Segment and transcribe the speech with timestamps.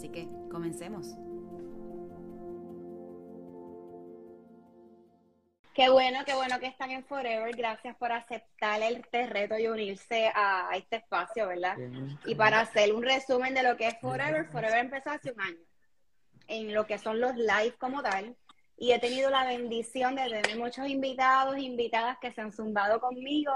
[0.00, 1.08] Así que comencemos.
[5.74, 7.54] Qué bueno, qué bueno que están en Forever.
[7.54, 11.76] Gracias por aceptar este reto y unirse a este espacio, ¿verdad?
[12.24, 15.60] Y para hacer un resumen de lo que es Forever, Forever empezó hace un año
[16.48, 18.34] en lo que son los live como tal.
[18.78, 23.02] Y he tenido la bendición de tener muchos invitados e invitadas que se han zumbado
[23.02, 23.52] conmigo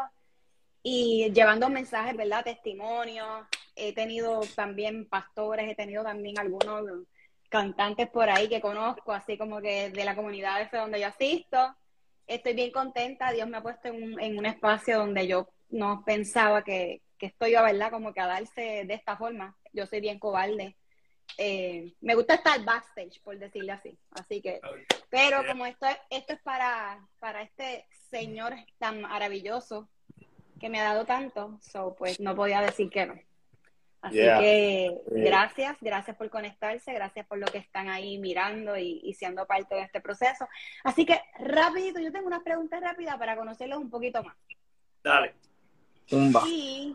[0.83, 2.45] y llevando mensajes, ¿verdad?
[2.45, 3.47] Testimonios.
[3.77, 6.85] He tenido también pastores, he tenido también algunos
[7.49, 11.75] cantantes por ahí que conozco, así como que de la comunidad de donde yo asisto.
[12.27, 16.03] Estoy bien contenta, Dios me ha puesto en un, en un espacio donde yo no
[16.05, 17.91] pensaba que, que esto iba, ¿verdad?
[17.91, 19.57] Como que a darse de esta forma.
[19.73, 20.77] Yo soy bien cobarde.
[21.39, 23.99] Eh, me gusta estar backstage, por decirle así.
[24.13, 24.61] Así que,
[25.11, 29.89] pero como esto, esto es para, para este señor tan maravilloso
[30.61, 33.15] que me ha dado tanto, so, pues no podía decir que no.
[34.05, 39.47] Así que gracias, gracias por conectarse, gracias por lo que están ahí mirando y, siendo
[39.47, 40.47] parte de este proceso.
[40.83, 44.37] Así que rapidito, yo tengo unas preguntas rápidas para conocerlos un poquito más.
[45.03, 45.35] Dale.
[46.47, 46.95] Y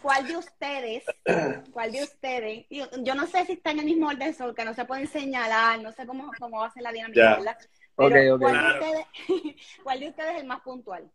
[0.00, 1.04] ¿cuál de ustedes,
[1.72, 4.74] cuál de ustedes, yo, no sé si está en el mismo orden, sol, que no
[4.74, 7.58] se pueden señalar, no sé cómo, cómo va a ser la dinámica, ¿verdad?
[7.96, 9.06] Pero ¿cuál, de ustedes,
[9.82, 11.10] ¿cuál de ustedes es el más puntual?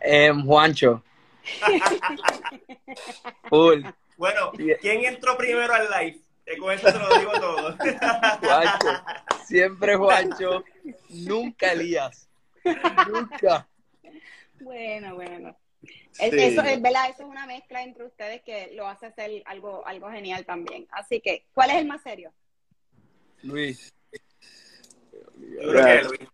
[0.00, 1.02] Eh, Juancho.
[4.16, 6.20] Bueno, ¿quién entró primero al live?
[6.58, 7.76] con eso te lo digo todo.
[8.40, 9.04] Juancho.
[9.46, 10.64] Siempre Juancho.
[11.08, 12.28] Nunca Elías.
[13.08, 13.66] Nunca.
[14.60, 15.56] Bueno, bueno.
[16.18, 20.10] Eso es verdad, eso es una mezcla entre ustedes que lo hace ser algo, algo
[20.10, 20.86] genial también.
[20.90, 22.32] Así que, ¿cuál es el más serio?
[23.42, 23.94] Luis.
[25.62, 26.28] Luis.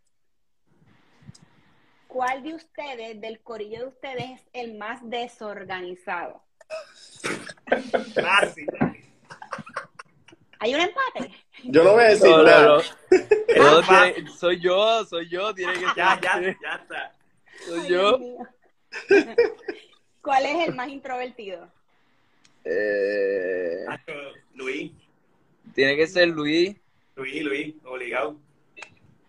[2.16, 6.42] ¿Cuál de ustedes, del corillo de ustedes, es el más desorganizado?
[10.58, 11.34] ¿Hay un empate?
[11.64, 12.80] Yo no voy a decir nada.
[14.38, 17.12] soy yo, soy yo, tiene que Ya, ya, ya está.
[17.66, 18.18] Soy yo.
[20.22, 21.70] ¿Cuál es el más introvertido?
[22.64, 23.84] Eh...
[24.54, 24.90] Luis.
[25.74, 26.74] Tiene que ser Luis.
[27.14, 28.38] Luis, Luis, obligado.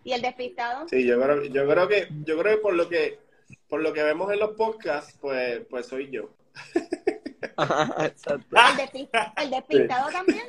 [0.07, 0.87] ¿Y el despistado?
[0.87, 3.19] Sí, yo creo, yo creo que, yo creo que por lo que,
[3.67, 6.33] por lo que vemos en los podcasts, pues, pues soy yo.
[9.37, 10.45] ¿El, despistado también?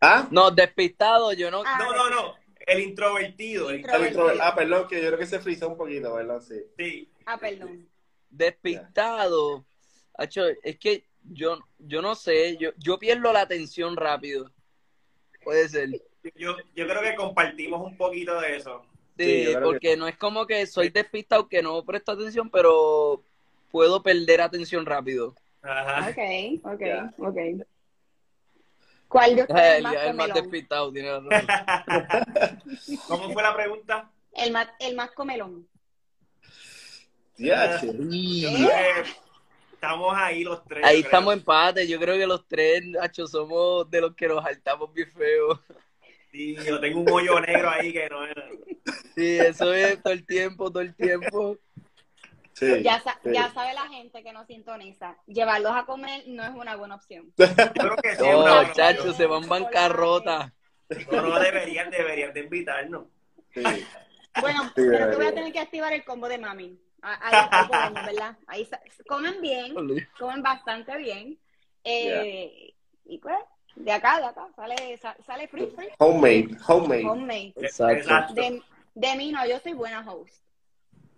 [0.00, 0.26] ¿Ah?
[0.30, 1.64] No, despistado, yo no.
[1.66, 2.34] Ah, no, no, no.
[2.60, 3.68] El introvertido.
[3.68, 3.84] El
[4.40, 6.40] Ah, perdón, que yo creo que se frizó un poquito, ¿verdad?
[6.40, 6.62] Sí.
[6.78, 7.12] Sí.
[7.26, 7.86] Ah, perdón.
[8.30, 9.66] Despistado.
[10.62, 14.50] es que yo, yo no sé, yo, yo pierdo la atención rápido.
[15.44, 15.90] Puede ser.
[16.34, 18.84] Yo, yo creo que compartimos un poquito de eso.
[19.18, 23.22] Sí, porque no es como que soy despistado que no presto atención, pero
[23.70, 25.34] puedo perder atención rápido.
[25.62, 26.10] Ajá.
[26.10, 26.82] Ok, ok,
[27.18, 27.38] ok.
[29.08, 31.30] ¿Cuál de ustedes el, más el más despistado, tiene razón.
[33.08, 34.10] ¿Cómo fue la pregunta?
[34.34, 35.66] El más, el más comelón.
[37.38, 37.80] Ya,
[39.72, 40.84] Estamos ahí los tres.
[40.84, 41.86] Ahí estamos empate.
[41.86, 45.60] Yo creo que los tres, Nacho, somos de los que nos saltamos bien feo.
[46.36, 48.34] Sí, yo tengo un hoyo negro ahí que no es.
[49.14, 51.56] Sí, eso es todo el tiempo, todo el tiempo.
[52.52, 55.16] Sí, ya, ya sabe la gente que nos sintoniza.
[55.26, 57.32] Llevarlos a comer no es una buena opción.
[57.36, 60.52] creo que sí, no, chacho, se van bancarrota.
[61.10, 63.06] No, no deberían, deberían de invitarnos.
[63.54, 63.62] Sí.
[64.38, 66.78] Bueno, pero te voy a tener que activar el combo de mami.
[67.00, 68.36] Ahí, ahí ¿verdad?
[68.46, 68.68] Ahí
[69.08, 69.74] comen bien,
[70.18, 71.38] comen bastante bien.
[71.82, 72.74] Eh,
[73.06, 73.36] Y pues,
[73.76, 75.88] de acá, de acá, sale, sale free, free.
[75.98, 77.04] Homemade, homemade.
[77.04, 77.52] Homemade.
[77.56, 78.34] Exacto.
[78.34, 78.62] De,
[78.94, 80.34] de mí no, yo soy buena host.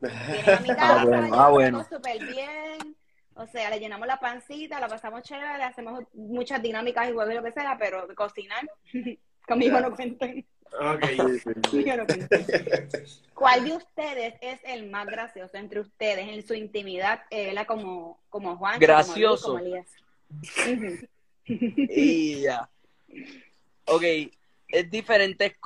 [0.01, 1.87] Vienen a mi casa, ah, bueno, ah, bueno.
[1.89, 2.97] súper bien.
[3.35, 7.37] O sea, le llenamos la pancita, la pasamos chévere, hacemos muchas dinámicas y juegos y
[7.37, 8.69] lo que sea, pero cocinar,
[9.47, 10.45] conmigo no cuenten.
[10.71, 11.17] Okay.
[11.17, 12.05] no
[13.33, 18.55] ¿Cuál de ustedes es el más gracioso entre ustedes en su intimidad, eh, como, como
[18.59, 18.79] Juan?
[18.79, 19.55] Gracioso.
[19.55, 19.87] Como, Elías?
[21.49, 22.69] Y ya.
[23.87, 24.03] Ok,
[24.69, 25.57] es diferente.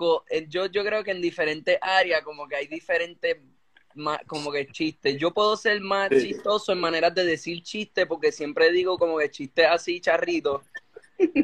[0.49, 3.37] Yo, yo creo que en diferentes áreas, como que hay diferentes
[4.27, 5.19] como que chistes.
[5.19, 9.31] Yo puedo ser más chistoso en maneras de decir chistes, porque siempre digo como que
[9.31, 10.63] chistes así, charritos.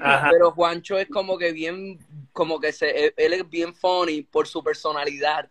[0.00, 0.30] Ajá.
[0.32, 1.98] Pero Juancho es como que bien,
[2.32, 5.50] como que se, él- él es bien funny por su personalidad.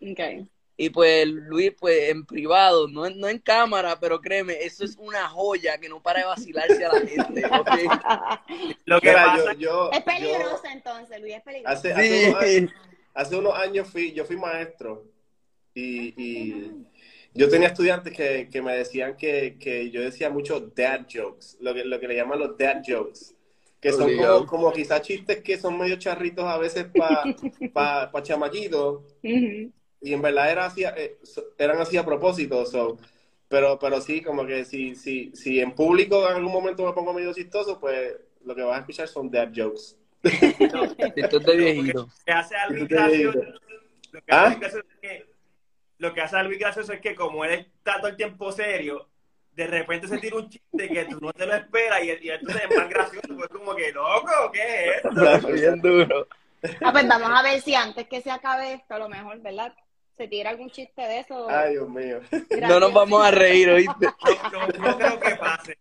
[0.00, 0.46] Ok.
[0.78, 4.96] Y pues Luis, pues en privado, no, en- no en cámara, pero créeme, eso es
[4.98, 7.42] una joya que no para de vacilarse a la gente.
[8.86, 11.76] Lo que Mira, pasa yo, yo, Es peligroso yo entonces, Luis, es peligroso.
[11.78, 12.36] hace, hace, unos Sí.
[12.36, 12.70] años,
[13.14, 15.04] hace unos años fui, yo fui maestro
[15.74, 16.86] y, y
[17.34, 21.74] yo tenía estudiantes que, que me decían que, que yo decía mucho dad jokes, lo
[21.74, 23.34] que, lo que le llaman los dad jokes,
[23.80, 27.36] que son como, como quizás chistes que son medio charritos a veces para
[27.72, 29.02] pa, pa chamaquitos.
[30.00, 31.18] Y en verdad era así, eh,
[31.58, 32.98] eran así a propósito, so,
[33.48, 37.12] pero, pero sí, como que si, si, si en público en algún momento me pongo
[37.12, 39.96] medio chistoso, pues lo que vas a escuchar son dad jokes.
[41.16, 42.00] Esto es de viejito.
[42.00, 43.60] lo que hace a Luis Yo te gracioso, digo.
[44.12, 44.58] lo que hace ¿Ah?
[44.60, 45.26] Es que
[45.98, 49.08] lo que hace a Luis gracioso es que como él está todo el tiempo serio,
[49.52, 52.62] de repente se tira un chiste que tú no te lo esperas y, y entonces
[52.68, 55.48] es más gracioso, pues como que loco, ¿qué es esto?
[55.52, 56.28] Bien duro.
[56.82, 59.74] Ah, pues vamos a ver si antes que se acabe esto, a lo mejor, ¿verdad?
[60.16, 61.48] Se tira algún chiste de eso.
[61.50, 62.20] Ay, Dios mío.
[62.62, 64.06] No nos vamos a reír, ¿oíste?
[64.52, 65.78] No, no, no creo que pase.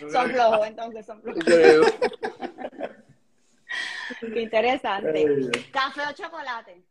[0.00, 1.44] No Son flojos, entonces son flojos.
[1.44, 1.82] Creo.
[4.32, 5.26] Qué interesante.
[5.26, 5.50] Ay.
[5.72, 6.82] ¿Café o chocolate?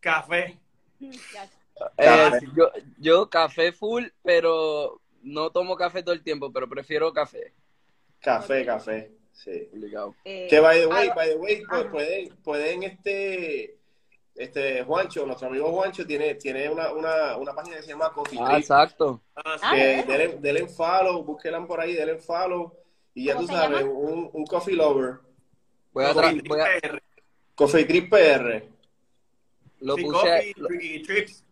[0.00, 0.58] Café.
[1.98, 7.52] Eh, yo, yo café full, pero no tomo café todo el tiempo, pero prefiero café.
[8.20, 9.10] Café, café.
[9.32, 9.68] Sí.
[9.72, 10.14] Obligado.
[10.24, 13.76] Eh, Que by the way, by the way, pues, pueden, pueden este,
[14.34, 18.38] este Juancho, nuestro amigo Juancho tiene, tiene una, una, una página que se llama Coffee
[18.40, 18.58] Ah, Trip.
[18.60, 19.20] exacto.
[19.36, 19.56] Ah.
[19.62, 22.72] Ah, que ¿de denle, denle follow, búsquenla por ahí, denle follow.
[23.14, 25.16] Y ya ¿Cómo tú sabes, un, un coffee lover.
[25.92, 27.00] Voy a, voy a-
[27.54, 28.64] Coffee Trip PR.
[29.80, 30.66] lo Sí, puse, coffee lo,
[31.06, 31.44] trips.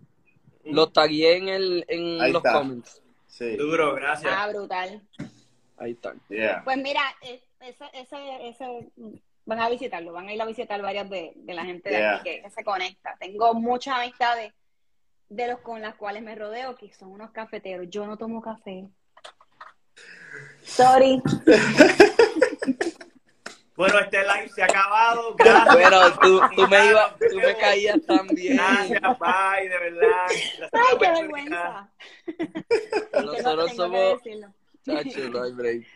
[0.64, 2.58] lo tagué en, el, en Ahí los está.
[2.58, 3.02] comments.
[3.26, 3.56] Sí.
[3.56, 4.32] Duro, gracias.
[4.34, 5.02] Ah, brutal.
[5.76, 5.96] Ahí.
[6.28, 6.62] Yeah.
[6.64, 8.88] Pues mira, eh, ese, ese, ese,
[9.50, 12.14] van a visitarlo, van a ir a visitar varias de, de la gente de Yeah.
[12.14, 13.16] aquí que, que se conecta.
[13.18, 14.52] Tengo muchas amistades
[15.28, 17.88] de los con las cuales me rodeo que son unos cafeteros.
[17.90, 18.86] Yo no tomo café.
[20.62, 21.20] Sorry.
[23.76, 25.34] Bueno, este live se ha acabado.
[25.36, 25.74] Gracias.
[25.74, 28.58] Bueno, tú, tú me ibas, tú me caías también.
[28.58, 30.26] Gracias, bye, de verdad.
[30.58, 31.90] Gracias Ay, qué vergüenza.
[33.24, 34.20] Nosotros somos,
[34.84, 35.86] chacho, no hay break.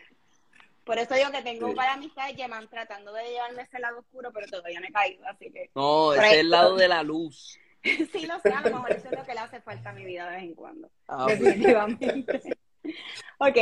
[0.85, 1.71] Por eso digo que tengo Sí.
[1.71, 4.87] un par de amistades que van tratando de llevarme ese lado oscuro, pero todavía no
[4.87, 7.59] he caído, así que No, ese es el lado de la luz.
[7.83, 10.05] sí lo sé, a lo mejor eso es lo que le hace falta a mi
[10.05, 10.89] vida de vez en cuando.
[11.07, 12.57] Ah, definitivamente.
[13.39, 13.57] ok,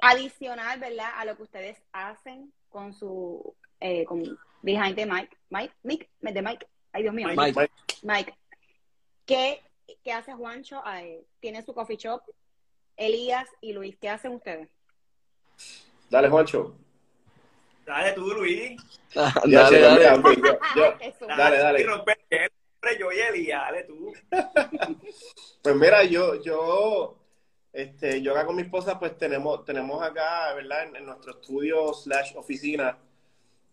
[0.00, 1.10] adicional, ¿verdad?
[1.16, 4.22] A lo que ustedes hacen con su, eh, con
[4.62, 5.36] Behind the Mike,
[5.82, 7.40] Mic, de Mike, ay Dios mío, Mike.
[7.56, 7.72] Mike.
[8.02, 8.34] Mike,
[9.26, 9.60] ¿qué,
[10.04, 10.82] qué hace Juancho?
[10.86, 12.22] Eh, tiene su coffee shop,
[12.96, 14.68] Elías y Luis, ¿qué hacen ustedes?
[16.10, 16.74] Dale, Juancho.
[17.86, 18.80] Dale tú, Luis.
[19.46, 19.98] Ya, dale, dale.
[19.98, 20.28] mira, ok,
[20.76, 21.26] yo-.
[21.26, 21.78] Dale, dale.
[22.90, 24.12] Y yo Elías, dale tú.
[25.62, 27.18] Pues mira, yo, yo,
[27.72, 30.84] este, yo acá con mi esposa, pues tenemos, tenemos acá, ¿verdad?
[30.84, 32.96] En, en nuestro estudio slash oficina,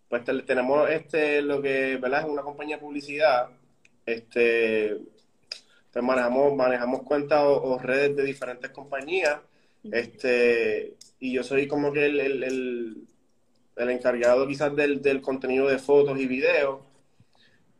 [0.08, 2.20] pues te- tenemos este, lo que, ¿verdad?
[2.22, 3.48] Es una compañía de publicidad.
[4.04, 4.98] Este,
[5.92, 9.38] pues manejamos, manejamos cuentas o, o redes de diferentes compañías.
[9.92, 12.96] Este, y yo soy como que el, el, el,
[13.76, 16.80] el encargado quizás del, del contenido de fotos y videos.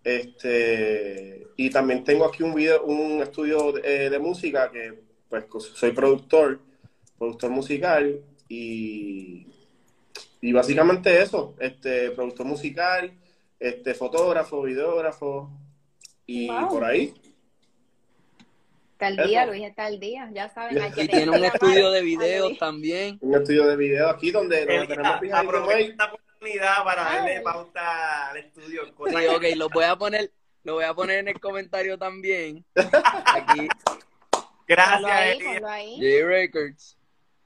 [0.04, 4.95] Este, y también tengo aquí un video, un estudio de, de música que
[5.28, 6.61] pues soy productor,
[7.19, 9.49] productor musical y,
[10.40, 13.12] y básicamente eso, este, productor musical,
[13.59, 15.50] este, fotógrafo, videógrafo
[16.25, 16.69] y Wow.
[16.69, 17.12] por ahí.
[18.97, 19.29] Está el Eso.
[19.29, 20.81] día, Luis está el día, ya saben.
[20.81, 23.19] hay que Y tiene un estudio de a videos también.
[23.21, 25.91] Un estudio de video aquí donde, donde tenemos mic.
[25.91, 27.17] esta oportunidad para Ay.
[27.19, 28.87] darle pauta al estudio.
[28.87, 30.33] Sí, ok, lo voy a poner,
[30.65, 32.65] lo voy a poner en el comentario también.
[32.75, 33.69] Aquí,
[34.67, 35.38] Gracias.
[35.61, 36.97] J Records.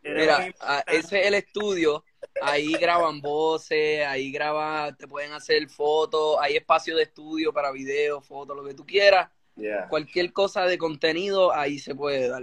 [0.05, 0.55] Mira,
[0.87, 2.05] ese es el estudio.
[2.43, 8.25] Ahí graban voces, ahí graban, te pueden hacer fotos, hay espacio de estudio para videos,
[8.25, 9.29] fotos, lo que tú quieras.
[9.57, 9.89] Yeah.
[9.89, 12.43] Cualquier cosa de contenido, ahí se puede dar.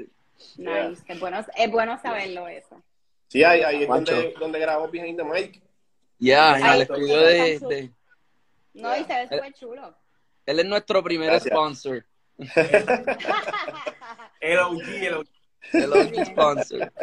[0.57, 1.03] Nice.
[1.07, 2.81] Es, bueno, es bueno saberlo eso.
[3.27, 5.61] Sí, ahí, ahí es donde, donde grabamos behind the mic.
[6.19, 7.91] Ya, en el estudio de, de-
[8.73, 9.95] No, y se ve súper chulo.
[10.45, 11.51] Él es nuestro primer Gracias.
[11.53, 12.05] sponsor.
[14.39, 15.27] El OG, el OG.
[15.73, 16.93] El OG sponsor.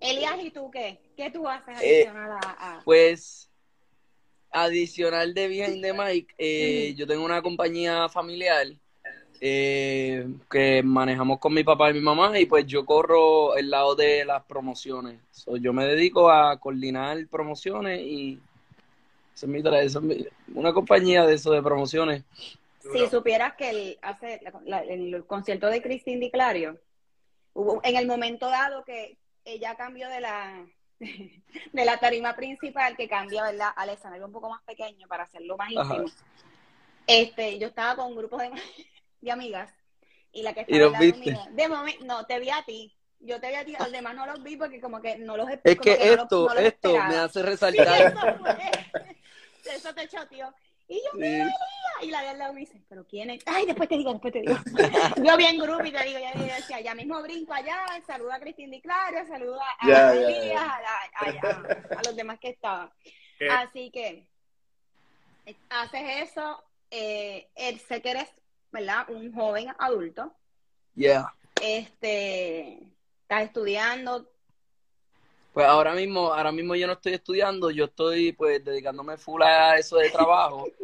[0.00, 1.00] Elías, ¿y tú qué?
[1.16, 3.50] ¿Qué tú haces Eh, adicional a, a- Pues,
[4.52, 8.66] adicional de Behind the Mic, eh, yo tengo una compañía familiar
[9.40, 13.96] eh, que manejamos con mi papá y mi mamá y pues yo corro el lado
[13.96, 15.18] de las promociones.
[15.32, 18.38] So, yo me dedico a coordinar promociones y
[19.34, 22.22] esa es mi, tra- esa es mi- una compañía de eso de promociones.
[22.92, 26.78] Si supieras que el, hace, la- el concierto de Cristín Di Clario,
[27.54, 30.64] hubo en el momento dado que ella cambió de la
[31.72, 33.70] de la tarima principal, que cambia, ¿verdad?
[33.76, 35.94] Al escenario un poco más pequeño para hacerlo más Ajá.
[35.96, 36.10] íntimo.
[37.06, 38.50] Este, yo estaba con un grupo de,
[39.20, 39.72] de amigas
[40.32, 42.94] y la que ¿Y estaba mío- de momento, no, te vi a ti.
[43.20, 45.48] Yo te vi a ti, los demás no los vi porque como que no los
[45.62, 47.08] Es que no los- esto, no los esto esperaba.
[47.08, 48.02] me hace Sí, resaltar.
[48.02, 48.56] eso fue.
[49.74, 50.54] Eso te choteó.
[50.92, 51.18] Y yo, Sí.
[51.18, 51.54] mira, mira.
[52.02, 53.42] Y la de al lado me dice, ¿pero quién es?
[53.46, 54.56] Ay, después te digo, después te digo.
[55.24, 58.32] yo vi en grupo y te digo, ya, ya decía, ya mismo brinco allá, saludo
[58.32, 60.62] a Cristín Di Clario, saludo a, Ya, ya, ya.
[60.62, 62.90] a, a- a- a los demás que estaban.
[63.38, 63.48] ¿Qué?
[63.48, 64.26] Así que
[65.46, 68.28] eh, haces eso, eh, eh, sé que eres,
[68.70, 69.08] ¿verdad?
[69.08, 70.34] Un joven adulto,
[70.94, 71.32] Yeah.
[71.60, 72.78] este,
[73.22, 74.30] estás estudiando,
[75.52, 79.76] Pues ahora mismo, ahora mismo yo no estoy estudiando, yo estoy pues dedicándome full a
[79.76, 80.66] eso de trabajo.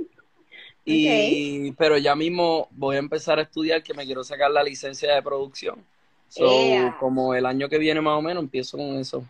[0.90, 5.14] Y, pero ya mismo voy a empezar a estudiar que me quiero sacar la licencia
[5.14, 5.84] de producción.
[6.30, 9.22] So, como el año que viene más o menos empiezo con eso.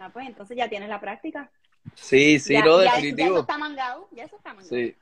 [0.00, 1.50] ah, pues entonces ya tienes la práctica.
[1.96, 3.32] Sí, sí, ya, lo ya- Ya, definitivo.
[3.32, 4.68] eso está mangado, ya eso está mangado.
[4.68, 4.94] Sí,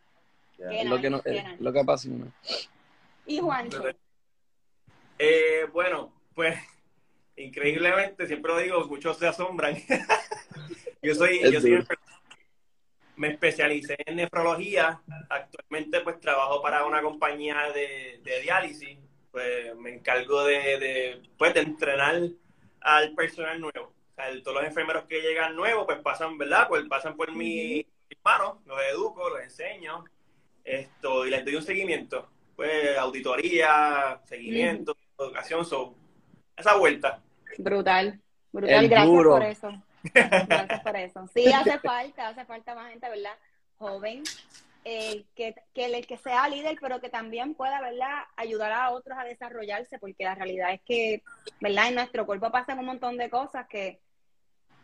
[0.58, 2.26] es lo que, no, es lo que apasiona.
[3.26, 3.84] Y Juancho,
[5.18, 6.58] Eh, bueno, pues
[7.44, 9.76] increíblemente, siempre lo digo, muchos se asombran.
[11.02, 11.84] yo soy, Es yo soy
[13.16, 15.00] me especialicé en nefrología.
[15.28, 18.98] Actualmente pues trabajo para una compañía de, de diálisis.
[19.30, 22.20] Pues me encargo de, de, pues, de entrenar
[22.80, 23.94] al personal nuevo.
[24.10, 26.68] O sea, el- todos los enfermeros que llegan nuevos pues pasan, ¿verdad?
[26.68, 30.04] Pues pasan por mi mis manos, los educo, los enseño
[30.64, 32.28] esto y les doy un seguimiento.
[32.54, 35.96] Pues auditoría, seguimiento, educación, so,
[36.56, 37.22] esa vuelta.
[37.58, 38.20] Brutal,
[38.52, 39.30] brutal, El gracias duro.
[39.30, 39.82] por eso.
[40.02, 41.28] Gracias por eso.
[41.34, 43.36] Sí, hace falta, hace falta más gente, ¿verdad?
[43.78, 44.22] Joven,
[44.84, 48.24] eh, que, que el que sea líder, pero que también pueda, ¿verdad?
[48.36, 51.22] Ayudar a otros a desarrollarse, porque la realidad es que,
[51.60, 51.88] ¿verdad?
[51.88, 54.00] En nuestro cuerpo pasan un montón de cosas que,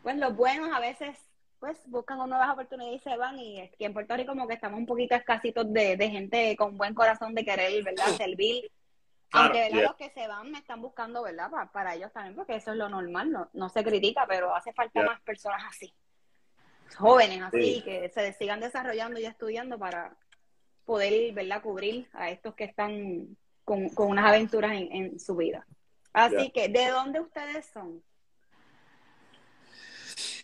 [0.02, 1.16] pues los buenos a veces,
[1.58, 4.78] pues buscan nuevas oportunidades y se van, y aquí en Puerto Rico como que estamos
[4.78, 8.06] un poquito escasitos de, de gente con buen corazón de querer, ¿verdad?
[8.16, 8.70] Servir.
[9.30, 9.74] Claro, Aunque ¿verdad?
[9.76, 9.82] yeah.
[9.88, 11.50] los que se van me están buscando, ¿verdad?
[11.50, 14.72] Pa- para ellos también, porque eso es lo normal, no, no se critica, pero hace
[14.72, 15.10] falta Yeah.
[15.10, 15.92] más personas así,
[16.96, 17.82] jóvenes así, Sí.
[17.82, 20.16] que se sigan desarrollando y estudiando para
[20.86, 21.60] poder, ¿verdad?
[21.62, 25.66] Cubrir a estos que están con, con unas aventuras en, en su vida.
[26.14, 26.50] Así Yeah.
[26.50, 28.02] que, ¿de dónde ustedes son?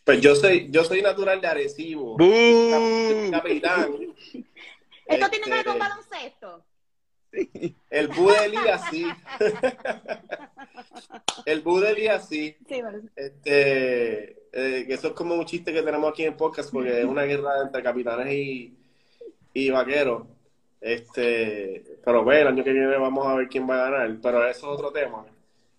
[0.05, 2.19] Pues yo soy, yo soy natural de Arecibo.
[2.19, 3.31] ¡Bú!
[3.31, 3.91] Capitán.
[5.07, 6.65] ¿Esto tiene que ver Este, con baloncesto?
[7.91, 9.07] El Bu de Elías sí.
[11.47, 12.57] El Bu de Elías sí.
[12.69, 17.01] Sí, bueno, Este, eh, eso es como un chiste que tenemos aquí en podcast porque
[17.01, 18.75] es una guerra entre capitanes y,
[19.53, 20.25] y vaqueros.
[20.81, 24.47] Este, pero bueno, el año que viene vamos a ver quién va a ganar, pero
[24.47, 25.25] eso es otro tema.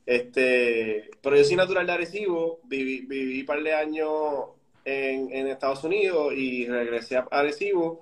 [0.05, 4.45] Este, pero yo soy natural de Arecibo, viví, viví un par de años
[4.83, 8.01] en, en Estados Unidos y regresé a Arecibo.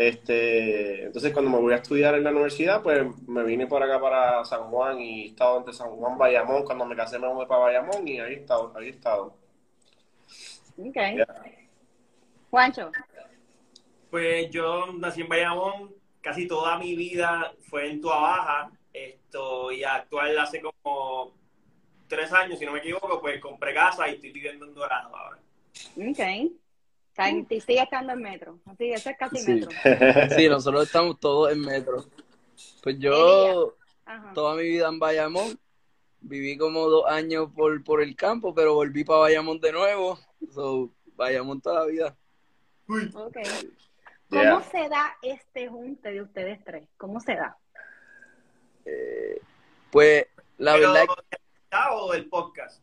[0.00, 4.00] Este, entonces cuando me voy a estudiar en la universidad, pues me vine por acá
[4.00, 6.64] para San Juan y he estado entre San Juan, Bayamón.
[6.64, 9.36] Cuando me casé me mudé para Bayamón y ahí he estado, ahí he estado.
[10.78, 10.96] ok.
[12.48, 12.90] Juancho,
[14.10, 19.84] Pues yo nací en Bayamón, casi toda mi vida fue en Tua Baja, esto, y
[19.84, 21.34] actual hace como
[22.08, 25.38] tres años, si no me equivoco, pues compré casa y estoy viviendo en Dorado ahora.
[25.94, 26.59] ok.
[27.28, 29.52] Y sigue estando en metro, así, eso es casi Sí.
[29.52, 29.70] metro.
[30.36, 32.04] Sí, nosotros estamos todos en metro.
[32.82, 33.74] Pues yo
[34.34, 35.58] toda mi vida en Bayamón,
[36.20, 40.18] viví como dos años por, por el campo, pero volví para Bayamón de nuevo.
[40.52, 42.16] So, Bayamón toda la vida.
[43.14, 43.36] Ok.
[44.28, 44.62] ¿Cómo Yeah.
[44.70, 46.88] se da este junte de ustedes tres?
[46.96, 47.56] ¿Cómo se da?
[49.90, 50.26] Pues
[50.58, 51.38] la Pero, verdad ¿de
[51.80, 52.82] amistad o del podcast?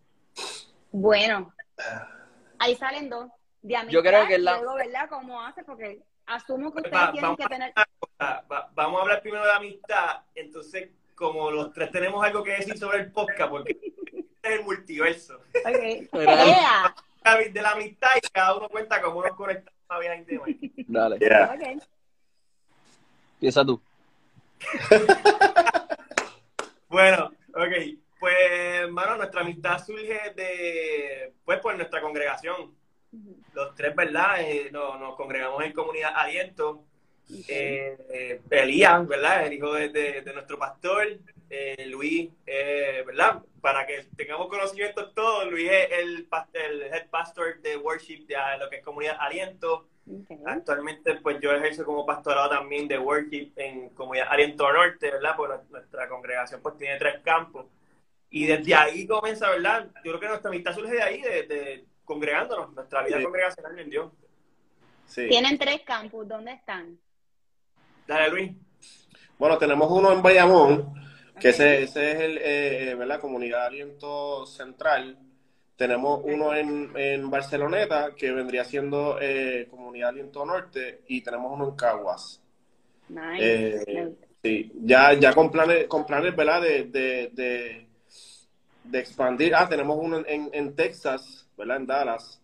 [0.91, 1.53] Bueno,
[2.60, 3.29] ahí salen dos.
[3.61, 5.09] De amistad, Yo creo que es la- luego, ¿verdad?
[5.09, 5.63] ¿Cómo hace?
[5.63, 7.73] Porque asumo que ustedes va- tienen que tener...
[8.21, 12.77] Va- vamos a hablar primero de amistad, entonces como los tres tenemos algo que decir
[12.77, 13.77] sobre el podcast, porque
[14.43, 15.35] es el multiverso
[15.65, 16.09] Ok.
[16.13, 16.45] Mira.
[16.45, 16.95] ¡Ea!
[17.51, 20.73] de la amistad y cada uno cuenta cómo nos conectamos a the mic.
[20.87, 21.53] Dale, Yeah.
[21.53, 21.83] Ok.
[23.33, 23.81] empieza tú.
[26.89, 27.99] Bueno, ok.
[28.19, 32.73] Pues, hermano, nuestra amistad surge de, pues, por nuestra congregación.
[33.53, 34.41] Los tres, ¿verdad?
[34.41, 36.83] Eh, nos, nos congregamos en Comunidad Aliento.
[37.47, 39.45] Eh, Elías, ¿verdad?
[39.45, 41.07] El hijo de, de, nuestro pastor,
[41.50, 43.41] eh, Luis, eh, ¿verdad?
[43.62, 48.69] Para que tengamos conocimiento todos, Luis es el, el head pastor de worship de lo
[48.69, 49.88] que es Comunidad Aliento.
[50.45, 55.36] Actualmente, pues yo ejerzo como pastorado también de worship en Comunidad Aliento Norte, ¿verdad?
[55.36, 57.65] Porque nuestra congregación pues tiene tres campos.
[58.29, 59.88] Y desde ahí comienza, ¿verdad?
[60.03, 64.11] Yo creo que nuestra amistad surge de ahí, de, congregándonos, nuestra vida congregacional en Dios.
[65.13, 66.97] Tienen tres campus, ¿dónde están?
[68.07, 68.51] Dale, Luis.
[69.37, 70.93] Bueno, tenemos uno en Bayamón,
[71.39, 73.19] que ese, ese, es el, eh, ¿verdad?
[73.19, 75.19] Comunidad Aliento Central.
[75.75, 81.69] Tenemos uno en, en Barceloneta, que vendría siendo eh, Comunidad Aliento Norte, y tenemos uno
[81.69, 82.41] en Caguas.
[83.09, 83.37] Nice.
[83.39, 86.61] Eh, sí, ya, ya con planes, con planes, ¿verdad?
[86.61, 87.85] De, de,
[88.85, 89.53] de, expandir.
[89.53, 91.77] Ah, tenemos uno en, en Texas, ¿verdad?
[91.77, 92.41] En Dallas.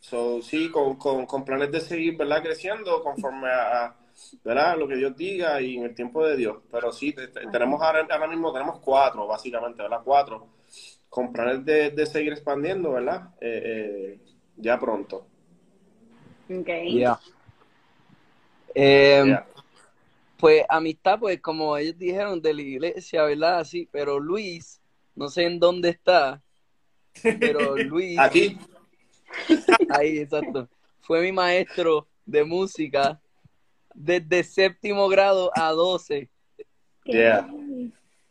[0.00, 2.42] So, sí, con, con, con planes de seguir, ¿verdad?
[2.42, 3.94] Creciendo conforme a
[4.42, 4.78] ¿verdad?
[4.78, 6.58] Lo que Dios diga y en el tiempo de Dios.
[6.70, 7.14] Pero sí,
[7.50, 10.00] tenemos ahora, mismo tenemos cuatro, básicamente, ¿verdad?
[10.04, 10.48] Cuatro,
[11.08, 13.30] con planes de, seguir expandiendo, ¿verdad?
[13.40, 14.18] Eh, eh,
[14.56, 15.26] ya pronto.
[16.50, 16.68] Ok.
[18.76, 19.38] Em,
[20.36, 23.60] pues amistad, pues como ellos dijeron de la iglesia, ¿verdad?
[23.60, 24.80] Así, pero Luis,
[25.14, 26.42] no sé en dónde está,
[27.22, 28.18] pero Luis.
[28.18, 28.58] Aquí.
[29.90, 30.68] Ahí, exacto.
[31.00, 33.20] Fue mi maestro de música
[33.94, 36.28] desde séptimo grado a doce.
[37.04, 37.48] Yeah.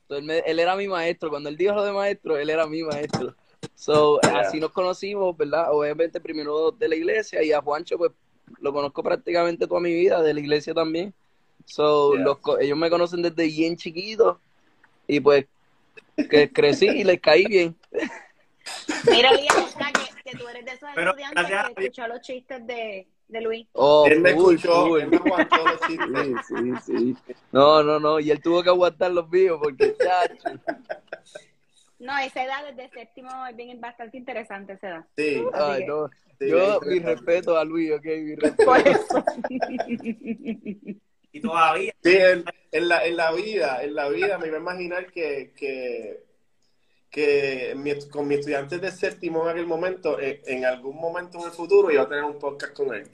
[0.10, 1.30] él, era mi maestro.
[1.30, 3.36] Cuando él dijo lo de maestro, él era mi maestro.
[3.75, 5.68] So, así nos conocimos, ¿verdad?
[5.72, 8.12] Obviamente primero de la iglesia y a Juancho, pues,
[8.60, 11.13] lo conozco prácticamente toda mi vida, de la iglesia también.
[11.66, 12.13] So,
[12.60, 14.40] ellos me conocen desde bien chiquito
[15.08, 15.46] y pues
[16.30, 17.75] que crecí y les caí bien.
[19.10, 19.48] Mira, Lía,
[19.93, 23.67] que, que tú eres de esos estudiantes que escuchó los chistes de, de Luis.
[23.74, 26.48] Oh, él me escuchó, él me aguantó los chistes.
[26.48, 26.55] Sí,
[26.86, 27.36] sí, sí.
[27.51, 30.60] No, no, no, y él tuvo que aguantar los míos porque, chacho.
[32.00, 35.05] No, esa edad desde séptimo es bien bastante interesante esa edad.
[35.17, 35.41] Sí.
[35.53, 36.10] Ay, no.
[36.39, 39.24] Yo, mi respeto a Luis, ok, mi respeto.
[41.31, 41.94] y todavía.
[42.03, 45.53] Sí, en, en, la, en la vida, en la vida me iba a imaginar que,
[45.55, 46.24] que
[47.14, 47.76] que
[48.10, 51.92] con mis estudiantes de séptimo en aquel momento, eh, en algún momento en el futuro
[51.92, 53.08] iba a tener un podcast con él.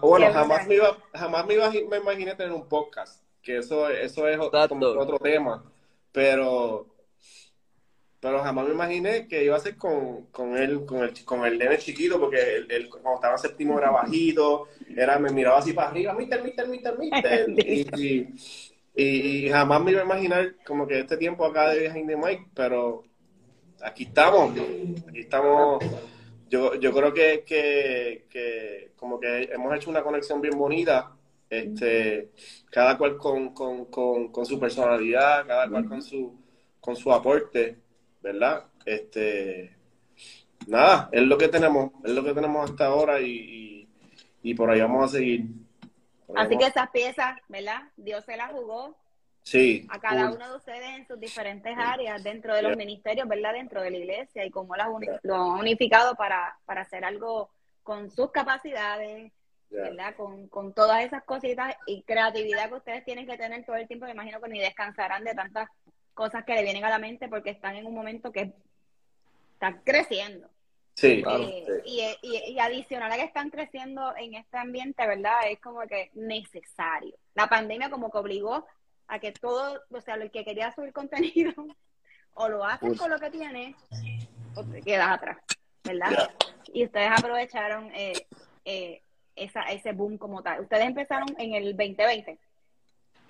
[0.00, 4.26] bueno, jamás me iba, jamás me iba me imaginé tener un podcast, que eso, eso
[4.26, 5.62] es otro tema,
[6.12, 6.86] pero
[8.20, 11.58] pero jamás me imaginé que iba a ser con, con él, con el, con el
[11.58, 15.90] nene chiquito, porque él, cuando estaba en séptimo era bajito, era, me miraba así para
[15.90, 17.46] arriba, mister, mister, mister, mister,
[17.98, 18.32] y,
[18.94, 22.48] y, jamás me iba a imaginar como que este tiempo acá de Behind the Mic,
[22.54, 23.04] pero
[23.82, 24.52] aquí estamos,
[25.08, 25.84] aquí estamos.
[26.48, 27.44] Yo, yo creo que,
[28.28, 31.12] que, como que hemos hecho una conexión bien bonita,
[31.50, 32.30] este,
[32.70, 33.52] cada cual con,
[34.44, 36.34] su personalidad, cada cual con su,
[36.80, 37.78] con su aporte,
[38.22, 38.64] ¿verdad?
[38.84, 39.76] Este,
[40.66, 43.88] nada, es lo que tenemos, es lo que tenemos hasta ahora y,
[44.42, 45.46] y, por ahí vamos a seguir.
[46.36, 47.82] Así que esas piezas, ¿verdad?
[47.96, 48.96] Dios se las jugó
[49.46, 49.86] Sí.
[49.90, 53.52] A cada uno de ustedes en sus diferentes áreas dentro de los ministerios, ¿verdad?
[53.52, 54.88] Dentro de la iglesia y cómo las
[55.22, 57.48] lo han unificado para, para hacer algo
[57.84, 59.30] con sus capacidades,
[59.70, 60.16] ¿verdad?
[60.16, 64.06] Con, con todas esas cositas y creatividad que ustedes tienen que tener todo el tiempo.
[64.06, 65.68] Me imagino que ni descansarán de tantas
[66.12, 68.52] cosas que le vienen a la mente porque están en un momento que
[69.52, 70.50] están creciendo.
[70.94, 75.36] Sí, eh, Y, y, y, adicional a que están creciendo en este ambiente, ¿verdad?
[75.48, 77.14] Es como que necesario.
[77.34, 78.66] La pandemia como que obligó
[79.08, 81.52] a que todo, o sea, el que quería subir contenido,
[82.34, 83.76] o lo haces con lo que tienes,
[84.54, 85.38] o te quedas atrás,
[85.84, 86.30] ¿verdad?
[86.72, 88.26] Y ustedes aprovecharon eh,
[88.64, 89.02] eh,
[89.34, 90.60] esa, ese boom como tal.
[90.60, 92.38] ¿Ustedes empezaron en el 2020?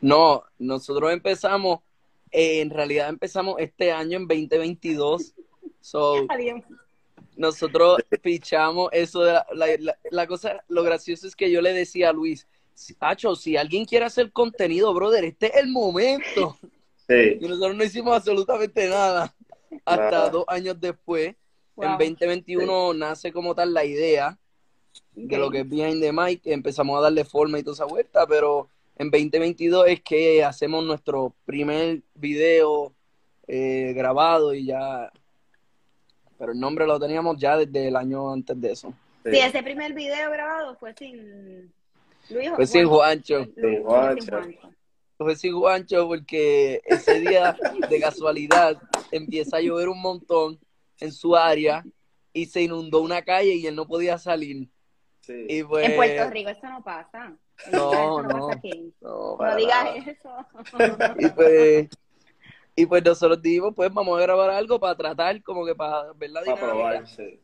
[0.00, 1.80] No, nosotros empezamos,
[2.30, 5.34] eh, en realidad empezamos este año en 2022.
[5.80, 6.26] So,
[7.36, 12.12] nosotros pichamos eso de la, la, cosa, lo gracioso es que yo le decía a
[12.12, 12.46] Luis,
[13.00, 16.56] Hacho, si alguien quiere hacer contenido, brother, este es el momento.
[17.08, 17.38] Sí.
[17.40, 19.34] Y nosotros no hicimos absolutamente nada.
[19.84, 21.34] Hasta dos años después,
[21.76, 24.38] en 2021 nace como tal la idea
[25.14, 26.42] de lo que es Behind the Mic.
[26.46, 31.34] Empezamos a darle forma y toda esa vuelta, pero en 2022 es que hacemos nuestro
[31.44, 32.92] primer video
[33.46, 35.12] eh, grabado y ya.
[36.38, 38.92] Pero el nombre lo teníamos ya desde el año antes de eso.
[39.24, 41.72] sí ese primer video grabado fue sin
[42.56, 43.46] pues sí, Juancho.
[43.84, 44.40] Juancho.
[45.18, 47.56] Pues sí, Juancho, porque ese día
[47.88, 48.76] de casualidad
[49.10, 50.58] empieza a llover un montón
[51.00, 51.84] en su área
[52.32, 54.68] y se inundó una calle y él no podía salir.
[55.28, 57.34] Y pues, en Puerto Rico eso no pasa.
[57.72, 58.48] No, no.
[58.48, 58.92] pasa aquí.
[59.00, 59.96] no, No para digas nada.
[60.10, 61.14] eso.
[61.18, 61.88] Y pues,
[62.76, 66.30] y pues nosotros dijimos, pues vamos a grabar algo para tratar, como que para ver
[66.30, 66.66] la Para dinámica.
[66.74, 67.40] probar, sí.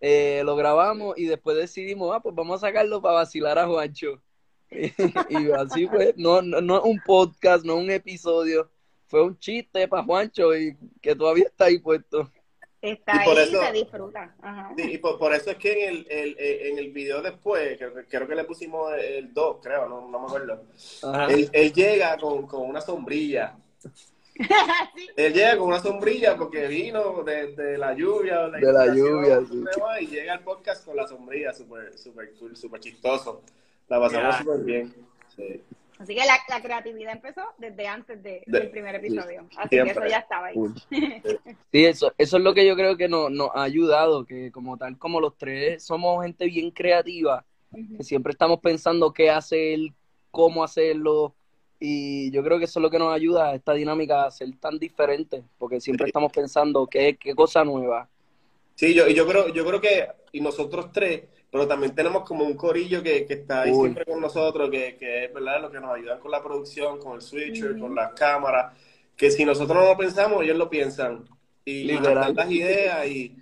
[0.00, 4.22] Eh, lo grabamos y después decidimos, ah, pues vamos a sacarlo para vacilar a Juancho.
[5.30, 8.70] Y, así fue, no, no, no un podcast, no un episodio,
[9.06, 12.30] fue un chiste para Juancho y que todavía está ahí puesto.
[12.80, 14.36] Está Y ahí por y eso- se disfruta.
[14.40, 14.72] Ajá.
[14.76, 17.76] Sí, y por, por eso es que en el, el- el- en el video después,
[17.78, 20.62] creo, que- creo que le pusimos el 2, creo, no, no me acuerdo.
[21.52, 23.56] Él llega con, con una sombrilla.
[24.38, 25.06] Sí.
[25.16, 28.42] Él llega con una sombrilla porque vino de, de la lluvia.
[28.42, 29.62] o De la lluvia, sí.
[30.04, 33.42] Y llega al podcast con la sombrilla, súper super cool, súper chistoso.
[33.88, 34.42] La pasamos Ya.
[34.42, 34.94] súper bien.
[35.36, 35.62] Sí.
[35.98, 39.46] Así que la, la creatividad empezó desde antes de- De- del primer episodio.
[39.56, 39.94] Así Siempre.
[39.94, 40.56] que eso ya estaba ahí.
[41.72, 44.76] Sí, eso, eso es lo que yo creo que nos, nos ha ayudado, que como
[44.78, 47.44] tal, como los tres somos gente bien creativa,
[47.96, 49.78] que siempre estamos pensando qué hacer,
[50.30, 51.34] cómo hacerlo,
[51.80, 54.48] y yo creo que eso es lo que nos ayuda a esta dinámica a ser
[54.58, 56.08] tan diferente, porque siempre Sí.
[56.08, 58.08] estamos pensando qué, qué cosa nueva.
[58.74, 62.44] Sí, yo, y yo creo, yo creo que, y nosotros tres, pero también tenemos como
[62.44, 63.80] un corillo que, que está ahí Uy.
[63.88, 67.14] siempre con nosotros, que, que es verdad lo que nos ayuda con la producción, con
[67.16, 68.74] el switcher, con las cámaras,
[69.16, 71.24] que si nosotros no lo pensamos, ellos lo piensan.
[71.64, 73.36] Y, y nos dan las ideas y,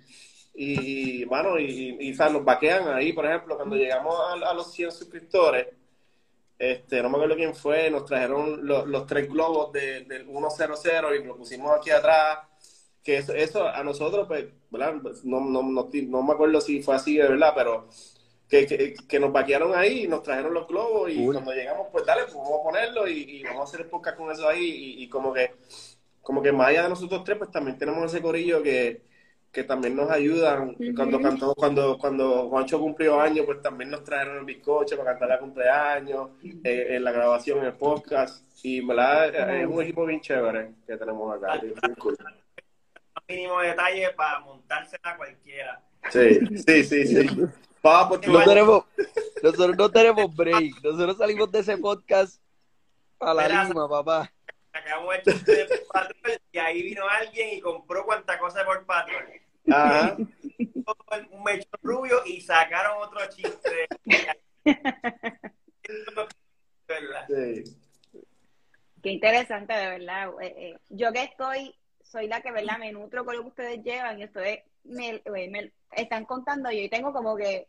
[0.55, 4.53] y, bueno, y, y, o sea, nos vaquean ahí, por ejemplo, cuando llegamos a, a
[4.53, 5.67] los 100 suscriptores,
[6.59, 10.71] este, no me acuerdo quién fue, nos trajeron los, los tres globos de- del 100
[11.21, 12.39] y lo pusimos aquí atrás
[13.03, 14.95] que eso, eso a nosotros, pues, ¿verdad?
[15.23, 17.87] No, no, no, no me acuerdo si fue así de verdad, pero
[18.49, 21.33] que, que, que nos vaquearon ahí y nos trajeron los globos y Uy.
[21.33, 24.17] cuando llegamos, pues dale, pues vamos a ponerlo y, y vamos a hacer el podcast
[24.17, 24.63] con eso ahí
[24.99, 25.51] y, y como que
[26.21, 29.01] como que más allá de nosotros tres, pues también tenemos ese corillo que,
[29.51, 30.75] que también nos ayudan.
[30.95, 35.29] Cuando cantó, cuando, cuando Juancho cumplió años, pues también nos trajeron el bizcocho para cantar
[35.29, 36.29] la cumpleaños,
[36.63, 38.45] eh, en la grabación, en el podcast.
[38.63, 39.59] Y ¿verdad?
[39.61, 41.59] es un equipo bien chévere que tenemos acá.
[41.97, 42.17] cool.
[43.27, 45.81] mínimo detalle para montársela a cualquiera.
[46.09, 47.45] Sí, sí, sí, sí.
[47.81, 48.85] Papá, tu No tenemos,
[49.43, 52.41] nosotros no tenemos break, nosotros salimos de ese podcast
[53.19, 54.31] a la lima, papá.
[54.77, 58.65] Acabamos de chiste de Paw Patrol y ahí vino alguien y compró cuanta cosa de
[58.65, 59.41] Paw Patrol.
[59.71, 60.17] Ajá.
[61.31, 63.87] Un mechón rubio y sacaron otro chiste.
[67.27, 67.63] Sí.
[69.01, 70.29] Qué interesante, de verdad.
[70.41, 72.77] Eh, eh, yo que estoy, soy la que, ¿verdad?
[72.79, 76.83] Me nutro con lo que ustedes llevan y ustedes me, eh, me están contando y
[76.83, 77.67] yo tengo como que,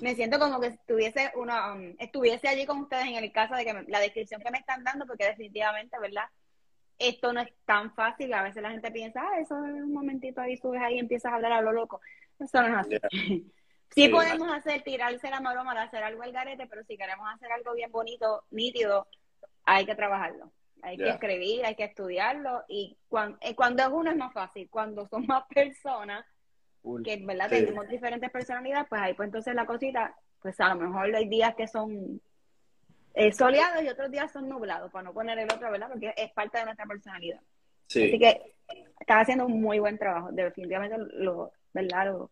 [0.00, 3.64] me siento como que estuviese, una, um, estuviese allí con ustedes en el caso de
[3.64, 6.24] que me- la descripción que me están dando, porque definitivamente, ¿verdad?
[6.98, 8.32] Esto no es tan fácil.
[8.34, 11.32] A veces la gente piensa, ah, eso es un momentito ahí, subes ahí y empiezas
[11.32, 12.00] a hablar a lo loco.
[12.38, 12.90] Eso no es así.
[12.90, 13.08] Yeah.
[13.94, 14.08] Sí, Sí.
[14.08, 17.72] podemos hacer, tirarse la maroma de hacer algo al garete, pero si queremos hacer algo
[17.72, 19.06] bien bonito, nítido,
[19.64, 20.52] hay que trabajarlo.
[20.82, 24.68] Hay que escribir, hay que estudiarlo y cuan- eh, cuando, es uno es más fácil.
[24.68, 26.26] Cuando son más personas,
[26.86, 27.02] Cool.
[27.02, 27.56] que verdad Sí.
[27.56, 31.52] tenemos diferentes personalidades, pues ahí pues entonces la cosita, pues a lo mejor hay días
[31.56, 32.20] que son
[33.14, 35.88] eh, soleados y otros días son nublados, para no poner el otro, ¿verdad?
[35.90, 37.40] Porque es parte de nuestra personalidad.
[37.88, 38.18] Así Sí.
[38.20, 38.54] que
[39.00, 40.28] están haciendo un muy buen trabajo.
[40.30, 42.06] Definitivamente lo, ¿verdad?
[42.06, 42.30] Lo,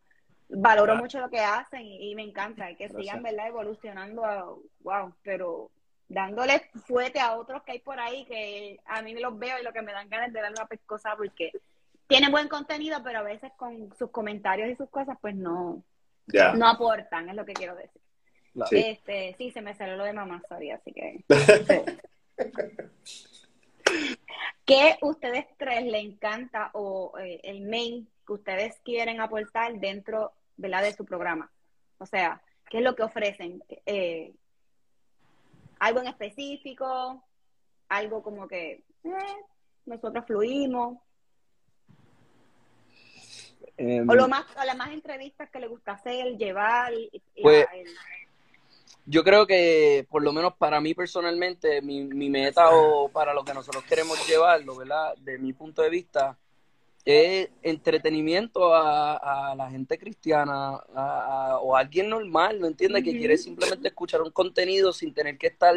[0.51, 1.01] valoro Claro.
[1.01, 3.01] mucho lo que hacen y, y me encanta que Gracias.
[3.03, 3.49] sigan, ¿verdad?
[3.49, 5.71] Evolucionando a, wow, pero
[6.07, 9.73] dándole fuerte a otros que hay por ahí que a mí los veo y lo
[9.73, 11.51] que me dan ganas de darle una pescosa porque
[12.07, 15.83] tienen buen contenido, pero a veces con sus comentarios y sus cosas, pues no,
[16.27, 18.01] no aportan, es lo que quiero decir.
[18.69, 18.77] Sí.
[18.77, 21.25] Este, sí, se me salió lo de mamá, sorry, así que.
[24.65, 30.83] ¿Qué ustedes tres le encanta o eh, el main que ustedes quieren aportar dentro ¿verdad?
[30.83, 31.51] de su programa?
[31.99, 32.41] O sea,
[32.71, 33.63] ¿qué es lo que ofrecen?
[33.87, 34.33] Eh,
[35.81, 37.23] ¿Algo en específico?
[37.89, 39.37] ¿Algo como que eh,
[39.85, 40.99] nosotros fluimos?
[43.77, 46.93] Em, ¿O lo más, o las más entrevistas que le gusta hacer, llevar?
[46.95, 47.11] y-
[47.43, 47.67] Pues,
[49.07, 53.45] Yo creo que, por lo menos para mí personalmente, mi, mi meta o para lo
[53.45, 55.15] que nosotros queremos llevarlo, ¿verdad?
[55.19, 56.39] De mi punto de vista,
[57.05, 63.05] es entretenimiento a, a la gente cristiana a- a- o a alguien normal, ¿me entiendes?
[63.05, 65.75] Que quiere simplemente escuchar un contenido sin tener que estar,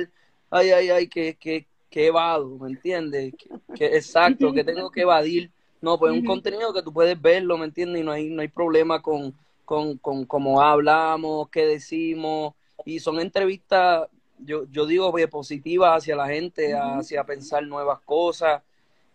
[0.49, 3.33] ay, ay, ay, que, que, que evado, ¿me entiendes?
[3.35, 5.51] Que, que- exacto, que tengo que evadir.
[5.81, 8.01] No, pues es un contenido que tú puedes verlo, ¿me entiendes?
[8.01, 12.53] Y no hay, no hay problema con, con, con cómo hablamos, qué decimos.
[12.85, 14.07] Y son entrevistas,
[14.39, 18.63] yo, yo digo, pues, positivas hacia la gente, hacia pensar nuevas cosas.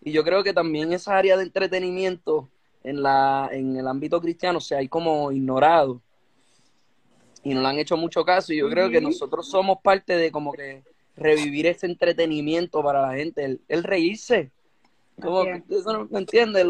[0.00, 2.48] Y yo creo que también esa área de entretenimiento
[2.84, 6.00] en, la, en el ámbito cristiano se hay como ignorado.
[7.42, 10.30] y no le han hecho mucho caso y yo creo que nosotros somos parte de
[10.30, 10.84] como que
[11.16, 14.50] revivir ese entretenimiento para la gente, el, reírse.
[15.20, 16.64] Como eso no me entiende,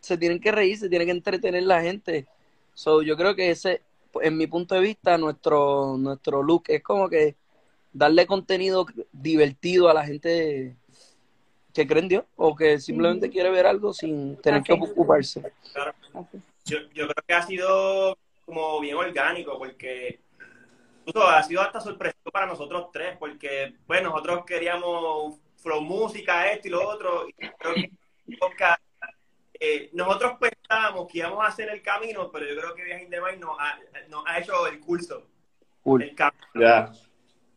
[0.00, 2.26] se tienen que reír, se tiene que entretener la gente.
[2.74, 3.82] So, yo creo que ese,
[4.22, 7.34] en mi punto de vista, nuestro, nuestro look es como que
[7.92, 10.76] darle contenido divertido a la gente
[11.72, 15.42] que cree en Dios o que simplemente quiere ver algo sin tener que ocuparse.
[16.64, 20.20] Yo, yo creo que ha sido como bien orgánico porque
[21.14, 26.70] ha sido hasta sorpresivo para nosotros tres porque pues nosotros queríamos flow música, esto y
[26.70, 27.86] lo otro y creo que
[29.58, 33.20] eh, nosotros pensábamos que íbamos a hacer el camino, pero yo creo que Viaje de
[33.20, 35.26] Maíz nos ha, nos ha hecho el curso.
[35.84, 36.92] El camino.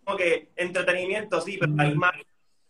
[0.04, 2.14] Como que entretenimiento, sí, pero ahí más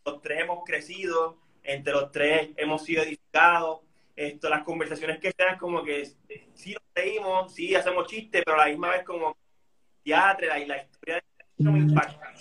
[0.05, 3.79] los tres hemos crecido, entre los tres hemos sido edificados.
[4.15, 6.05] Esto, las conversaciones que sean como que
[6.53, 9.37] sí nos reímos, sí hacemos chistes, pero a la misma vez como
[10.03, 11.23] teatro y la historia de
[11.57, 12.33] eso me impacta.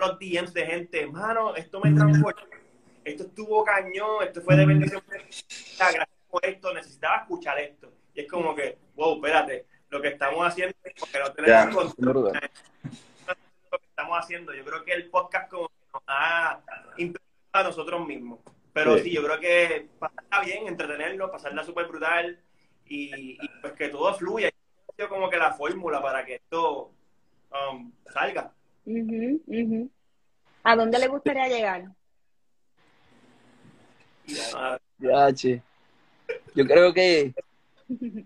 [0.00, 2.32] Los DMs de gente, mano, esto me transformó
[3.04, 5.02] esto estuvo cañón, esto fue de bendición.
[5.08, 7.92] Gracias por esto, necesitaba escuchar esto.
[8.14, 12.32] Y es como que, wow, espérate, lo que estamos haciendo, porque no tenemos control.
[13.70, 16.60] Lo que estamos haciendo, yo creo que el podcast como nos ha
[16.96, 18.40] impactado a nosotros mismos.
[18.72, 22.40] Pero sí, yo creo que pasarla bien, entretenerlo, pasarla súper brutal
[22.86, 24.50] y, pues que todo fluya.
[25.08, 26.92] como que la fórmula para que esto
[27.50, 28.52] um, salga.
[30.64, 31.84] ¿A dónde le gustaría llegar?
[34.98, 35.62] Ya, che.
[36.54, 37.34] Yo creo que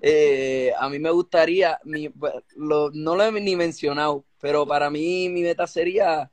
[0.01, 2.11] eh, a mí me gustaría, mi,
[2.57, 6.31] lo, no lo he ni mencionado, pero para mí mi meta sería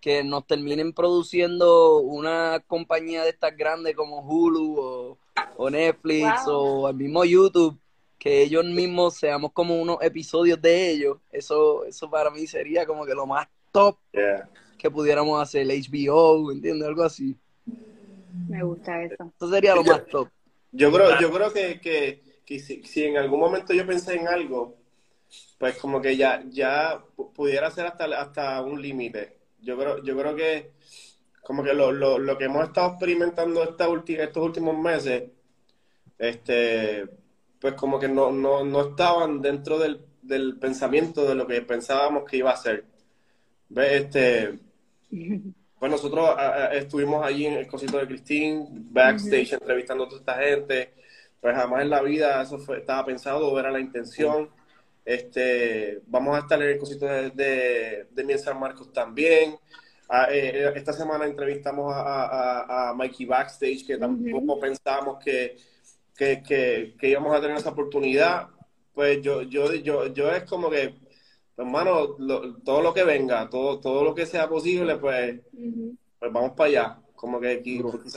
[0.00, 5.16] que nos terminen produciendo una compañía de estas grandes como Hulu
[5.56, 7.78] o, Netflix o el mismo YouTube,
[8.18, 11.18] que ellos mismos seamos como unos episodios de ellos.
[11.32, 13.98] Eso, eso para mí sería como que lo más top
[14.78, 16.88] que pudiéramos hacer, HBO, ¿entiendes?
[16.88, 17.36] Algo así.
[18.48, 19.32] Me gusta eso.
[19.36, 20.28] Eso sería lo más top.
[20.70, 21.80] Yo creo, yo creo que,
[22.44, 24.76] que, si, en algún momento yo pensé en algo,
[25.58, 27.02] pues como que ya, ya
[27.34, 29.38] pudiera ser hasta, hasta un límite.
[29.60, 30.72] Yo creo, yo creo que
[31.42, 35.30] como que lo, lo, lo que hemos estado experimentando esta estos últimos meses,
[36.18, 37.08] este,
[37.58, 42.24] pues como que no, no, no estaban dentro del, del pensamiento de lo que pensábamos
[42.24, 42.84] que iba a ser.
[43.74, 44.58] Este,
[45.78, 46.30] Pues nosotros
[46.72, 50.92] estuvimos allí en el cosito de Cristín, backstage, entrevistando a toda esta gente.
[51.40, 54.50] Pues jamás en la vida eso fue, estaba pensado, era la intención.
[55.04, 59.56] Este, vamos a estar en el cosito de, de, San Marcos también.
[60.08, 65.56] Ah, eh, esta semana entrevistamos a, Mikey Backstage, que tampoco pensábamos que,
[66.16, 68.48] que, íbamos a tener esa oportunidad.
[68.92, 70.96] Pues yo, yo, yo, yo es como que
[71.62, 72.16] hermano,
[72.64, 75.40] todo lo que venga, todo, todo lo que sea posible, pues,
[76.18, 77.00] pues vamos para allá.
[77.14, 77.62] Como que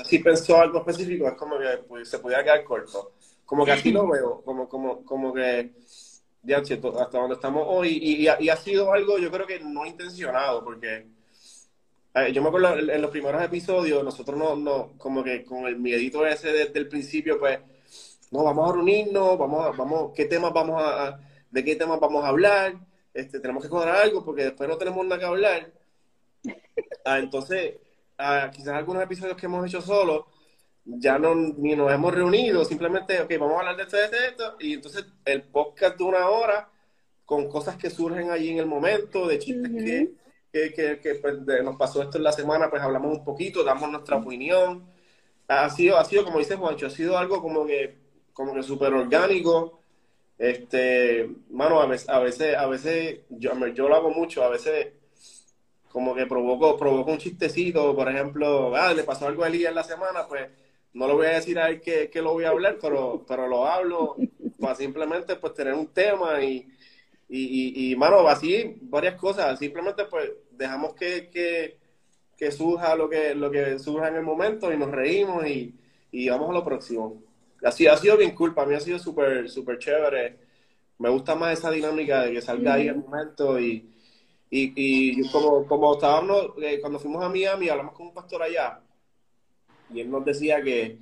[0.06, 3.14] si pensó algo específico, es como que pues, se podía quedar corto.
[3.46, 5.72] Como que aquí lo veo, como, como, como que
[6.44, 7.98] ya, hasta donde estamos hoy.
[8.02, 11.08] Y, y, ha sido algo, yo creo que no intencionado, porque
[12.14, 15.78] eh, yo me acuerdo en, los primeros episodios, nosotros no, no, como que con el
[15.78, 17.60] miedito ese desde el principio, pues,
[18.30, 22.24] no, vamos a reunirnos, vamos a, vamos, ¿qué temas vamos a, de qué temas vamos
[22.24, 22.76] a hablar?
[23.14, 25.72] Este, tenemos que cuadrar algo porque después no tenemos nada que hablar.
[27.04, 27.78] Ah, entonces,
[28.18, 30.26] ah, quizás algunos episodios que hemos hecho solos,
[30.86, 34.18] ya no, ni nos hemos reunido, simplemente, ok, vamos a hablar de esto, de esto,
[34.18, 36.70] de esto, y entonces el podcast de una hora
[37.26, 39.72] con cosas que surgen allí en el momento, de chistes
[40.52, 43.90] que, que, que, pues, nos pasó esto en la semana, pues hablamos un poquito, damos
[43.90, 44.86] nuestra opinión.
[45.48, 47.98] Ha sido, ha sido como dice Juancho, ha sido algo como que,
[48.34, 49.81] como que súper orgánico,
[50.42, 54.88] este, mano, a veces, a veces, a veces yo, yo lo hago mucho, a veces
[55.88, 59.76] como que provoco, provoco un chistecito, por ejemplo, ah, le pasó algo a Elías en
[59.76, 60.50] la semana, pues
[60.94, 63.46] no lo voy a decir a él que, que lo voy a hablar, pero, pero
[63.46, 64.16] lo hablo
[64.60, 66.68] para simplemente pues tener un tema y,
[67.30, 71.78] y, y, mano, así varias cosas, simplemente pues dejamos que, que,
[72.36, 75.76] que, surja lo que, lo que surja en el momento y nos reímos y,
[76.12, 77.22] y vamos a lo próximo
[77.64, 80.38] ha sido, ha sido bien cool, para mí ha sido súper súper chévere.
[81.00, 83.90] Me gusta más esa dinámica de que salga ahí el momento y,
[84.52, 88.82] y, como, como estábamos, eh, cuando fuimos a Miami, hablamos con un pastor allá
[89.94, 91.00] y él nos decía que,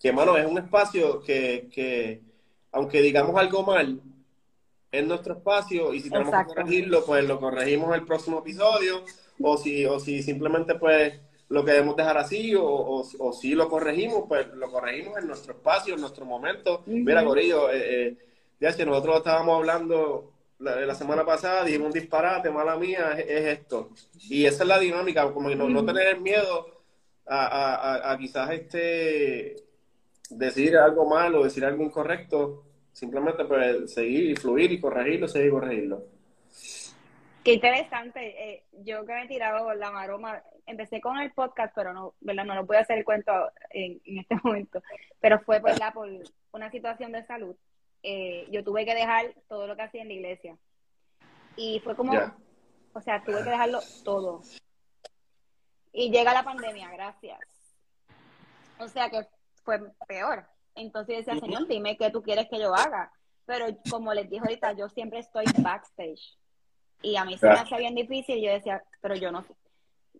[0.00, 2.20] que mano, es un espacio que, que,
[2.72, 4.00] aunque digamos algo mal,
[4.90, 9.04] es nuestro espacio y si tenemos que corregirlo, pues lo corregimos en el próximo episodio
[9.40, 11.18] o si, o si simplemente pues
[11.52, 15.94] lo queremos dejar así o, o, si lo corregimos, pues lo corregimos en nuestro espacio,
[15.94, 16.82] en nuestro momento.
[16.86, 18.16] Mira, Gorillo, eh, eh,
[18.58, 23.90] ya si nosotros estábamos hablando la, semana pasada dijimos un disparate, mala mía, es, esto.
[24.30, 26.68] Y esa es la dinámica, como no, no tener miedo
[27.26, 29.56] a, a, a, quizás este
[30.30, 35.50] decir algo malo, decir algo incorrecto, simplemente pues seguir y fluir y corregirlo, seguir y
[35.50, 36.11] corregirlo.
[37.44, 38.52] Qué interesante.
[38.52, 42.44] Eh, yo que me he tirado la maroma, empecé con el podcast, pero no, ¿verdad?
[42.44, 43.32] No lo puedo hacer el cuento
[43.70, 44.82] en, en este momento,
[45.20, 46.08] pero fue por, la, por
[46.52, 47.56] una situación de salud.
[48.02, 50.56] Eh, yo tuve que dejar todo lo que hacía en la iglesia.
[51.56, 52.12] Y fue como,
[52.92, 54.42] o sea, tuve que dejarlo todo.
[55.92, 57.40] Y llega la pandemia, gracias.
[58.78, 59.26] O sea que
[59.62, 60.46] fue peor.
[60.74, 63.12] Entonces decía, Señor, dime qué tú quieres que yo haga.
[63.44, 66.38] Pero como les dije ahorita, yo siempre estoy backstage.
[67.02, 68.42] Y a mí se me hacía bien difícil.
[68.42, 69.44] Yo decía, pero yo no.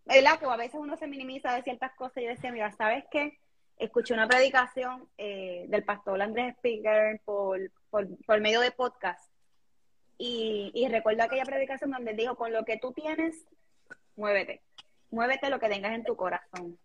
[0.04, 0.38] ¿Verdad?
[0.38, 2.18] Que a veces uno se minimiza de ciertas cosas.
[2.18, 3.38] Y yo decía, mira, ¿sabes qué?
[3.78, 9.30] Escuché una predicación eh, del pastor Andrés Speaker por, por, medio de podcast.
[10.18, 13.44] Y, y recuerdo aquella predicación donde dijo, con lo que tú tienes,
[14.16, 14.62] muévete.
[15.10, 16.78] Muévete lo que tengas en tu corazón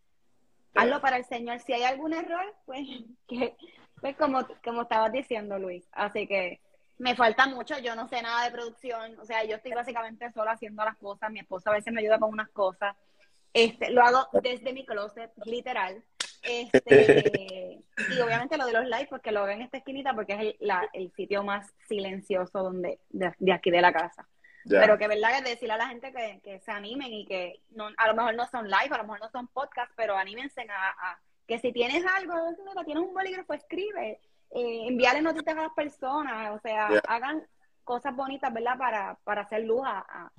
[0.78, 1.60] hazlo para el Señor.
[1.60, 2.88] Si hay algún error, pues,
[3.28, 3.56] que,
[4.00, 5.88] pues como, como estabas diciendo, Luis.
[5.92, 6.62] Así que
[7.00, 10.52] me falta mucho, yo no sé nada de producción, o sea, yo estoy básicamente sola
[10.52, 12.96] haciendo las cosas, mi esposa a veces me ayuda con unas cosas,
[13.54, 16.04] este, lo hago desde mi closet, literal,
[16.44, 17.80] este,
[18.12, 20.72] y obviamente lo de los live, porque lo veo en esta esquinita, porque es el,
[20.94, 24.28] el sitio más silencioso donde, de aquí de la casa.
[24.70, 28.08] Pero que verdad que decirle a la gente que, se animen y que no, a
[28.08, 31.60] lo mejor no son live, a lo mejor no son podcast, pero anímense a, que
[31.60, 32.36] si tienes algo,
[32.86, 34.20] tienes un bolígrafo, escribe,
[34.52, 37.46] eh, envíale noticias a las personas, o sea, hagan
[37.84, 38.78] cosas bonitas, ¿verdad?
[38.78, 40.32] Para, para hacer luz a,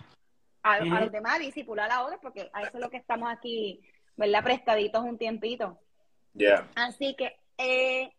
[0.62, 3.80] a, los demás, disipular a otros, porque a eso es lo que estamos aquí,
[4.16, 4.44] ¿verdad?
[4.44, 5.78] Prestaditos un tiempito.
[6.74, 8.12] Así que, eh,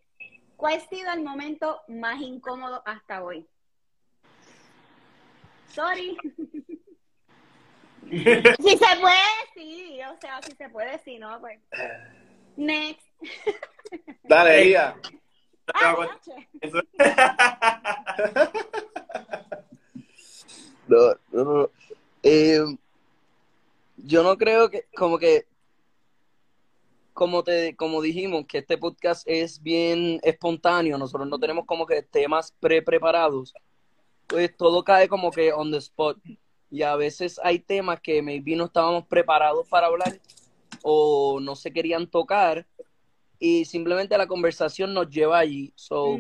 [0.56, 3.48] ¿cuál ha sido el momento más incómodo hasta hoy?
[5.68, 6.18] Sorry.
[8.10, 9.16] si se puede,
[9.54, 10.00] sí.
[10.12, 11.40] O sea, si se puede, sí, ¿no?
[11.40, 11.60] Pues.
[12.58, 13.08] Next.
[14.24, 14.96] Dale, ella.
[15.74, 15.96] Ah,
[20.88, 20.98] no,
[21.32, 21.70] no, no.
[22.24, 22.66] Eh,
[23.98, 25.46] yo no creo que, como que,
[27.14, 30.98] como te, como dijimos, que este podcast es bien espontáneo.
[30.98, 33.54] Nosotros no tenemos como que temas pre-preparados
[34.30, 36.18] pues todo cae como que on the spot.
[36.70, 40.20] Y a veces hay temas que maybe no estábamos preparados para hablar
[40.84, 42.68] o no se querían tocar
[43.40, 45.72] y simplemente la conversación nos lleva allí.
[45.76, 46.20] So,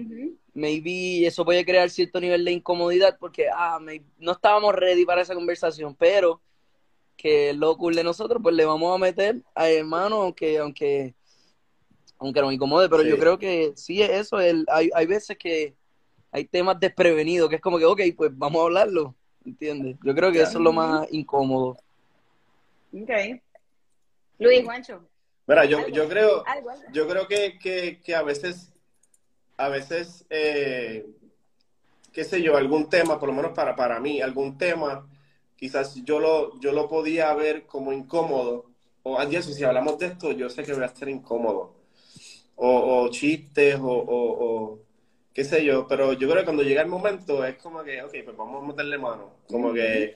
[0.54, 3.80] maybe eso puede crear cierto nivel de incomodidad porque ah,
[4.18, 6.42] no estábamos ready para esa conversación, pero
[7.18, 11.14] que lo cool de nosotros, pues le vamos a meter a hermano, aunque, aunque,
[12.18, 15.76] aunque nos incomode, pero yo creo que sí es eso, el, hay, hay veces que
[16.32, 19.98] hay temas desprevenidos, que es como que, ok, pues vamos a hablarlo, ¿entiendes?
[20.02, 21.78] Yo creo que eso es lo más incómodo.
[22.94, 23.12] Ok.
[24.40, 25.06] Luis, Juancho.
[25.50, 26.44] Mira, yo, yo creo,
[26.94, 28.72] yo creo que, que, que, a veces,
[29.58, 31.08] a veces, eh,
[32.14, 35.10] qué sé yo, algún tema, por lo menos para, para mí, algún tema,
[35.56, 38.70] quizás yo lo, yo lo podía ver como incómodo,
[39.02, 41.74] o adiós, si hablamos de esto, yo sé que voy a estar incómodo,
[42.56, 44.78] o, o chistes, o
[45.34, 48.12] qué sé yo, pero yo creo que cuando llega el momento es como que, ok,
[48.24, 49.38] pues vamos a meterle mano.
[49.50, 50.16] Como que,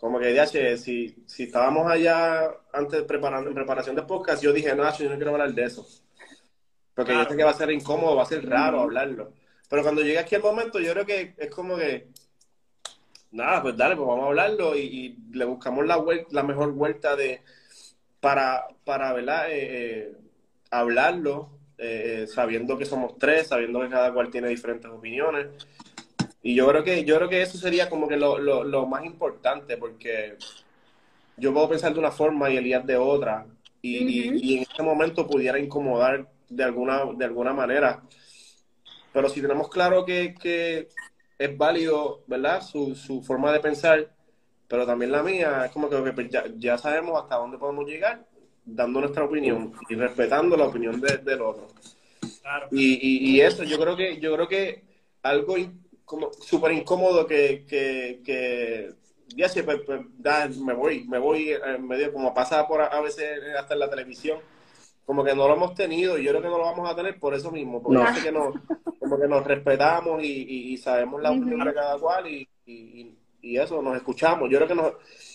[0.00, 4.74] como que, DH, si, si estábamos allá antes preparando, en preparación de podcast, yo dije,
[4.74, 5.86] no, yo no quiero hablar de eso.
[6.94, 9.32] Porque yo sé que va a ser incómodo, va a ser raro hablarlo.
[9.68, 12.08] Pero cuando llega aquí el momento, yo creo que es como que,
[13.30, 17.42] nada, pues dale, pues vamos a hablarlo y, le buscamos la, la mejor vuelta de,
[18.20, 19.50] para, para, ¿verdad?
[19.50, 20.12] Eh, eh,
[20.70, 25.46] hablarlo eh, sabiendo que somos tres, sabiendo que cada cual tiene diferentes opiniones.
[26.42, 29.76] Y yo creo que, yo creo que eso sería como que lo, lo, más importante,
[29.76, 30.36] porque
[31.36, 33.46] yo puedo pensar de una forma y Elías de otra,
[33.82, 38.02] y, en este momento pudiera incomodar de alguna, de alguna manera.
[39.12, 40.88] Pero si tenemos claro que, que
[41.38, 42.62] es válido, ¿verdad?
[42.62, 44.10] Su, su, forma de pensar,
[44.68, 48.24] pero también la mía, es como que pues, ya, ya, sabemos hasta dónde podemos llegar
[48.64, 51.68] dando nuestra opinión y respetando la opinión del otro.
[52.70, 54.84] Y, y, eso, yo creo que, yo creo que
[55.22, 55.56] algo
[56.10, 58.92] como súper incómodo que, que, que
[59.36, 63.38] ya sé, pues, pues, me voy, me voy en medio, como pasa por a veces
[63.56, 64.40] hasta en la televisión,
[65.06, 67.16] como que no lo hemos tenido y yo creo que no lo vamos a tener
[67.20, 68.22] por eso mismo, porque no.
[68.24, 68.54] que nos,
[68.98, 73.80] como que nos respetamos y, y sabemos la opinión de cada cual y, y, eso,
[73.80, 74.50] nos escuchamos.
[74.50, 74.92] Yo creo que nos,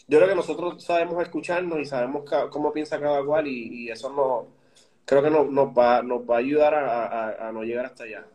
[0.09, 4.47] yo creo que nosotros sabemos escucharnos y sabemos cómo piensa cada cual y, eso no,
[5.05, 8.25] creo que nos, va, nos va a ayudar a, no llegar hasta allá.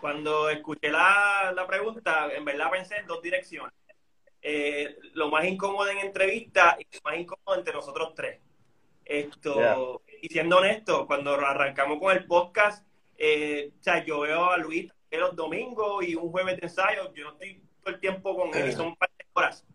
[0.00, 3.72] Cuando escuché la, la pregunta, en verdad pensé en dos direcciones.
[4.40, 8.40] Eh, lo más incómodo en entrevista y lo más incómodo entre nosotros tres.
[9.04, 12.86] Esto, y siendo honesto, cuando arrancamos con el podcast,
[13.16, 17.24] eh, o sea, yo veo a Luis los domingos y un jueves de ensayo, yo
[17.24, 19.66] no estoy todo el tiempo con él, son un par de horas.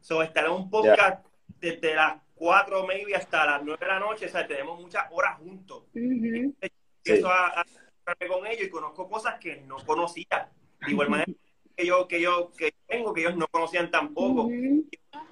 [0.00, 1.24] So, estar en un podcast
[1.58, 5.38] desde las 4 maybe hasta las 9 de la noche, o sea, tenemos muchas horas
[5.38, 5.84] juntos.
[7.02, 7.64] Eso a, a,
[8.28, 10.50] con ellos y conozco cosas que no conocía.
[10.84, 11.32] De igual manera
[11.76, 14.48] que yo, que yo, que tengo, que ellos no conocían tampoco.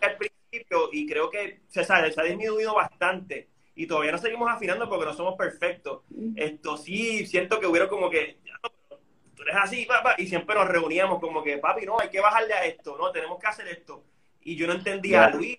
[0.00, 3.48] Al principio, y creo que se, se ha disminuido bastante.
[3.74, 6.02] Y todavía no seguimos afinando porque no somos perfectos.
[6.36, 8.38] Esto sí, siento que hubiera como que,
[9.34, 12.52] tú eres así, papá, y siempre nos reuníamos como que, papi, no, hay que bajarle
[12.54, 14.04] a esto, no, tenemos que hacer esto.
[14.42, 15.58] Y yo no entendía a Luis,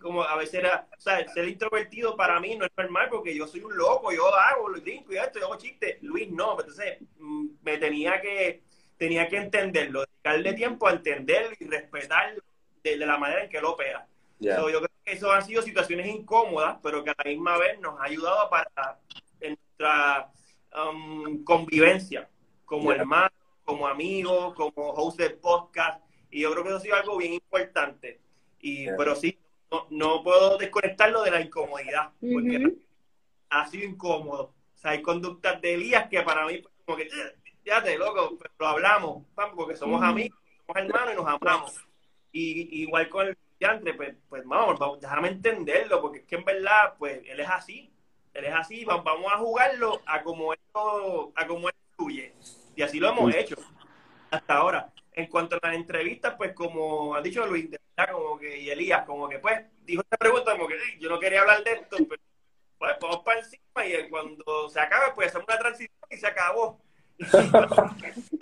[0.00, 3.46] como a veces era, o sea, ser introvertido para mí no es normal porque yo
[3.46, 6.02] soy un loco, yo hago, lo brinco y esto, yo hago chistes.
[6.02, 8.62] Luis no, entonces mm, me tenía que,
[8.96, 12.42] tenía que entenderlo, dedicarle tiempo a entenderlo y respetarlo
[12.82, 14.06] de, la manera en que lo opera.
[14.38, 18.00] yo creo que eso han sido situaciones incómodas, pero que a la misma vez nos
[18.00, 18.98] ha ayudado para
[19.40, 20.32] nuestra
[20.74, 22.28] um, convivencia
[22.64, 23.30] como hermano,
[23.64, 26.02] como amigo, como host del podcast.
[26.30, 28.20] Y yo creo que eso ha sido algo bien importante.
[28.60, 29.38] Y, Pero sí,
[29.70, 32.76] no, no, puedo desconectarlo de la incomodidad, porque
[33.50, 34.54] ha sido incómodo.
[34.74, 37.08] O sea, hay conductas de Elías que para mí, como que,
[37.62, 41.80] fíjate, loco, pero hablamos, porque somos amigos, somos hermanos y nos amamos.
[42.32, 46.94] Y igual con el estudiante, pues, pues vamos, déjame entenderlo, porque es que en verdad,
[46.98, 47.90] pues él es así,
[48.34, 50.60] él es así, vamos a jugarlo a como él,
[51.34, 52.34] a como él fluye.
[52.76, 53.56] Y así lo hemos hecho
[54.30, 54.92] hasta ahora.
[55.16, 57.68] En cuanto a las entrevistas, pues como ha dicho Luis,
[58.12, 61.40] como que, y Elías, como que pues, dijo esta pregunta, como que yo no quería
[61.40, 62.20] hablar de esto, pero
[62.78, 66.78] pues vamos para encima y cuando se acabe, pues hacemos una transición y se acabó.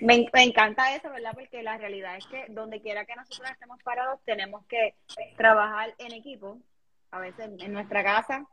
[0.00, 1.32] Me, encanta eso, ¿verdad?
[1.34, 4.94] Porque la realidad es que donde quiera que nosotros estemos parados, tenemos que
[5.36, 6.58] trabajar en equipo,
[7.10, 8.46] a veces en nuestra casa,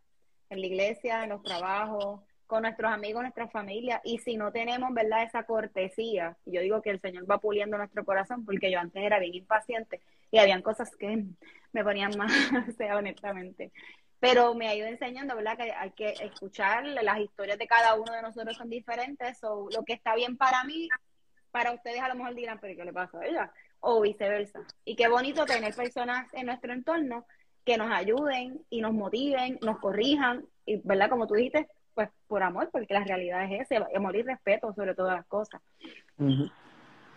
[0.49, 4.93] en la iglesia, en los trabajos, con nuestros amigos, nuestra familia, y si no tenemos,
[4.93, 9.03] ¿verdad?, esa cortesía, yo digo que el Señor va puliendo nuestro corazón, porque yo antes
[9.03, 11.25] era bien impaciente y habían cosas que
[11.73, 12.31] me ponían más,
[12.67, 13.71] o sea, honestamente.
[14.19, 18.11] Pero me ha ido enseñando, ¿verdad?, que hay que escuchar, las historias de cada uno
[18.13, 20.87] de nosotros son diferentes, o lo que está bien para mí,
[21.51, 23.51] para ustedes a lo mejor dirán, pero ¿qué le pasa a ella?
[23.81, 24.61] O viceversa.
[24.85, 27.25] Y qué bonito tener personas en nuestro entorno
[27.65, 31.67] que nos ayuden y nos motiven, nos corrijan, y, ¿verdad?, como tú dijiste,
[31.97, 35.59] pues por amor, porque la realidad es ese, amor y respeto sobre todas las cosas.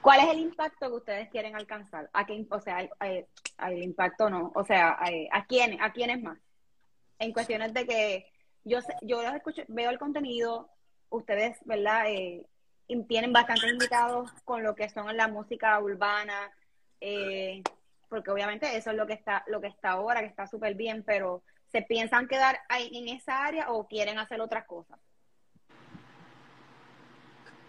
[0.01, 2.09] ¿Cuál es el impacto que ustedes quieren alcanzar?
[2.15, 4.97] ¿A qué, o sea, el, impacto no, o sea,
[5.33, 6.39] ¿a, quién, a quiénes más?
[7.19, 8.33] En cuestiones de que
[8.65, 10.71] yo yo los escucho, veo el contenido,
[11.11, 12.07] ustedes, ¿verdad?
[12.09, 12.47] Eh,
[13.07, 16.51] tienen bastantes invitados con lo que son la música urbana,
[17.03, 17.63] eh,
[18.09, 21.03] porque obviamente eso es lo que está, lo que está ahora, que está súper bien,
[21.05, 21.43] pero
[21.73, 24.99] ¿Se piensan quedar ahí en esa área o quieren hacer otras cosas?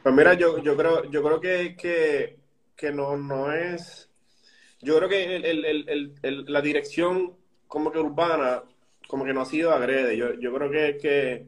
[0.01, 2.37] Pues mira, yo, yo creo, yo creo que,
[2.75, 4.09] que, no, no es.
[4.81, 7.37] Yo creo que el, la dirección
[7.67, 8.63] como que urbana,
[9.07, 10.17] como que no ha sido agrede.
[10.17, 11.45] Yo, yo creo que, que,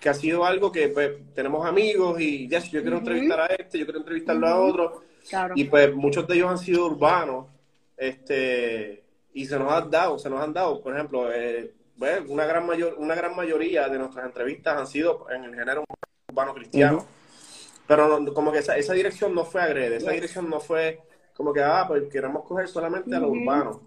[0.00, 3.46] que ha sido algo que pues, tenemos amigos y ya, si yo quiero entrevistar a
[3.46, 5.04] este, yo quiero entrevistarlo a otro.
[5.54, 7.46] Y pues muchos de ellos han sido urbanos.
[7.96, 9.03] Este,
[9.34, 11.74] y se nos han dado, se nos han dado, por ejemplo, eh,
[12.28, 15.84] una, gran mayor, una gran mayoría de nuestras entrevistas han sido en el género
[16.30, 17.04] urbano cristiano.
[17.86, 21.00] Pero como que esa, esa dirección no fue agrede, esa dirección no fue
[21.34, 23.80] como que, ah, pues queremos coger solamente a los urbanos.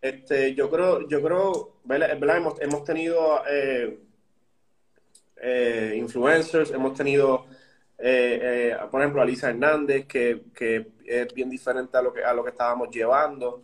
[0.00, 2.36] Este, yo creo, yo creo, ¿verdad?
[2.36, 3.98] Hemos, hemos tenido eh,
[5.36, 7.46] eh, influencers, hemos tenido,
[8.90, 12.44] por ejemplo, a Lisa Hernández, que, que es bien diferente a lo que, a lo
[12.44, 13.62] que estábamos llevando.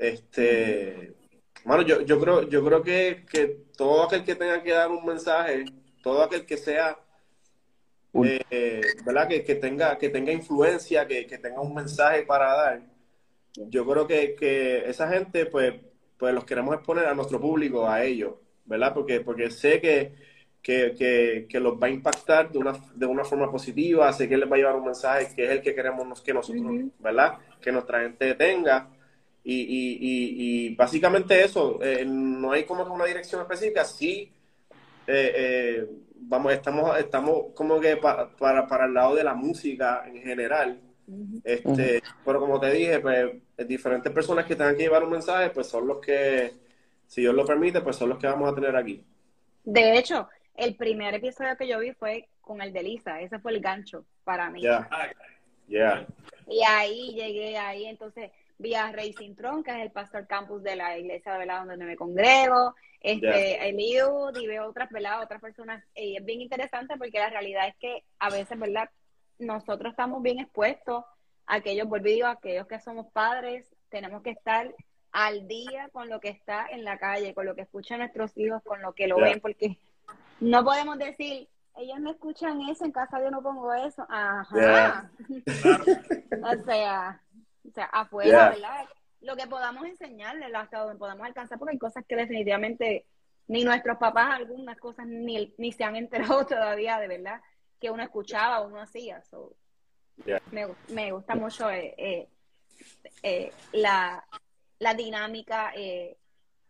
[0.00, 1.14] Este,
[1.62, 5.04] bueno, yo, yo creo, yo creo que, que todo aquel que tenga que dar un
[5.04, 5.66] mensaje,
[6.02, 6.98] todo aquel que sea,
[8.14, 9.28] eh, ¿verdad?
[9.28, 12.82] Que, que, tenga, que tenga influencia, que, que, tenga un mensaje para dar,
[13.54, 15.74] yo creo que, que esa gente, pues,
[16.16, 18.94] pues los queremos exponer a nuestro público, a ellos, ¿verdad?
[18.94, 20.14] Porque, porque sé que,
[20.62, 24.50] que, que, los va a impactar de una, de una forma positiva, sé que les
[24.50, 27.36] va a llevar un mensaje que es el que queremos que nosotros, ¿verdad?
[27.60, 28.88] Que nuestra gente tenga.
[29.42, 34.30] Y, y, y, básicamente eso, eh, no hay como una dirección específica, sí,
[35.06, 40.22] eh, eh, vamos, estamos, estamos como que para, para, el lado de la música en
[40.22, 40.78] general,
[41.42, 43.32] este, pero como te dije, pues
[43.66, 46.52] diferentes personas que tengan que llevar un mensaje, pues son los que,
[47.06, 49.02] si Dios lo permite, pues son los que vamos a tener aquí.
[49.64, 53.52] De hecho, el primer episodio que yo vi fue con el de Lisa, ese fue
[53.52, 54.62] el gancho para mí.
[55.68, 56.06] Yeah.
[56.48, 58.30] Y ahí llegué ahí, entonces
[58.60, 61.96] vi a Racing Tron, que es el pastor campus de la iglesia verdad donde me
[61.96, 65.22] congrego, este, Eliud y veo otras, ¿verdad?
[65.22, 68.90] Otras personas, y es bien interesante porque la realidad es que a veces, ¿verdad?
[69.38, 71.04] Nosotros estamos bien expuestos
[71.46, 74.72] a aquellos, volví a aquellos que somos padres, tenemos que estar
[75.12, 78.62] al día con lo que está en la calle, con lo que escuchan nuestros hijos,
[78.62, 79.78] con lo que lo ven, porque
[80.38, 84.06] no podemos decir, ellos no escuchan eso, en casa yo no pongo eso.
[84.08, 85.10] Ajá.
[86.42, 87.20] o sea,
[87.68, 88.88] o sea, afuera, ¿verdad?
[89.20, 93.06] Lo que podamos enseñarles hasta donde podamos alcanzar, porque hay cosas que definitivamente
[93.48, 97.40] ni nuestros papás, algunas cosas ni, ni se han enterado todavía de verdad
[97.80, 99.22] que uno escuchaba o uno hacía.
[100.52, 102.28] me, me, gusta mucho eh, eh,
[103.22, 104.24] eh, la,
[104.78, 105.72] la dinámica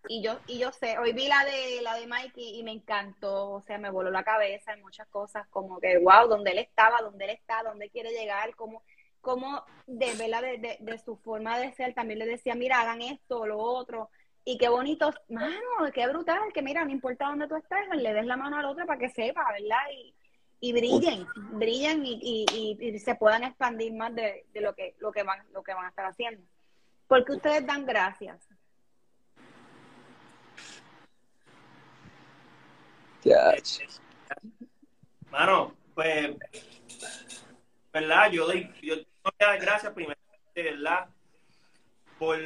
[0.09, 3.51] y yo y yo sé hoy vi la de la de Mikey y me encantó
[3.51, 7.03] o sea me voló la cabeza en muchas cosas como que wow donde él estaba
[7.03, 8.83] donde él está dónde quiere llegar como
[9.21, 11.95] como de verdad de, de, su forma de ser.
[11.95, 14.11] También le decía mira hagan esto lo otro
[14.45, 15.57] y qué bonito mano
[15.93, 18.87] qué brutal que mira no importa dónde tú estés le des la mano al otro
[18.87, 20.15] para que sepa verdad y,
[20.61, 25.13] y brillen brillen y, y, y, se puedan expandir más de, de lo que lo
[25.13, 26.43] que van lo que van a estar haciendo.
[27.07, 28.49] Porque ustedes dan gracias.
[35.31, 36.37] Mano, pues,
[37.93, 38.31] ¿verdad?
[38.31, 38.47] Yo
[38.83, 38.95] yo
[39.25, 40.19] doy gracias primero,
[40.55, 41.09] ¿verdad?
[42.19, 42.39] Por,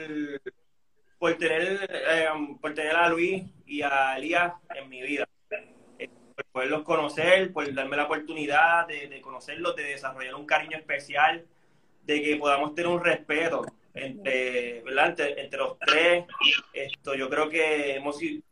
[1.18, 2.28] por tener, eh,
[2.60, 5.28] por tener a Luis y a Elías en mi vida.
[5.98, 10.76] Eh, por poderlos conocer, por darme la oportunidad de, de conocerlos, de desarrollar un cariño
[10.76, 11.46] especial,
[12.02, 13.64] de que podamos tener un respeto
[13.94, 15.18] entre, ¿verdad?
[15.20, 16.24] Entre, los tres.
[16.72, 18.42] Esto, yo creo que hemos sido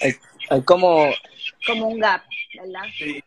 [0.00, 0.12] hay,
[0.50, 1.10] hay como
[1.66, 2.22] como un gap,
[2.58, 2.84] ¿verdad?
[2.96, 3.22] Sí.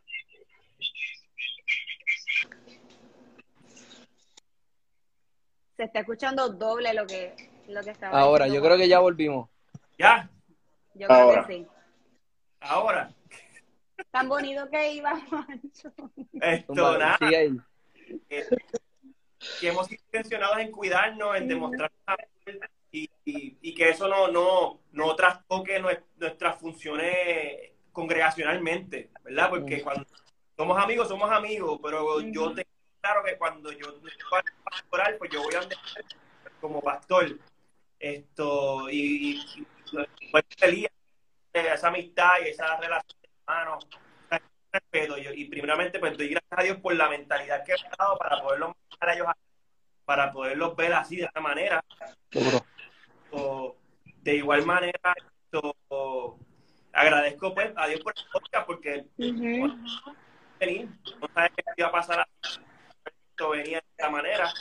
[5.78, 7.36] se está escuchando doble lo que,
[7.68, 9.48] lo que estaba Ahora, yo creo que ya volvimos.
[9.98, 10.28] ¿Ya?
[10.96, 11.68] Yo creo que sí.
[12.60, 13.12] Ahora.
[14.10, 15.94] Tan bonito que iba, Mancho.
[16.42, 17.18] Esto, nada.
[17.22, 18.48] Eh,
[19.60, 21.92] que hemos sido intencionados en cuidarnos, en demostrar
[22.92, 29.50] y, y, que eso no, no, no trastoque nuestras funciones congregacionalmente, ¿verdad?
[29.50, 30.06] Porque cuando
[30.56, 32.70] somos amigos, somos amigos, pero yo tengo
[33.02, 35.78] claro que cuando yo voy a pastoral, pues yo voy a andar
[36.62, 37.38] como pastor.
[38.00, 39.68] Esto, y, y
[40.32, 40.46] pues,
[41.54, 43.88] esa amistad y esa relación de hermanos,
[44.80, 45.18] respeto.
[45.18, 48.72] y primeramente, pues doy gracias a Dios por la mentalidad que he dado para poderlos
[49.00, 49.28] a ellos,
[50.06, 51.84] para poderlos ver así, de esta manera.
[54.22, 56.40] de igual manera, esto,
[56.94, 59.78] agradezco pues a Dios por el podcast porque no
[61.34, 62.28] sabes qué iba a pasar
[63.46, 64.52] venía de esta manera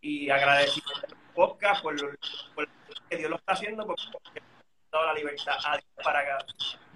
[0.00, 2.10] y agradecido al podcast por, lo,
[3.10, 6.30] que Dios lo está haciendo porque ha dado la libertad a Dios para que,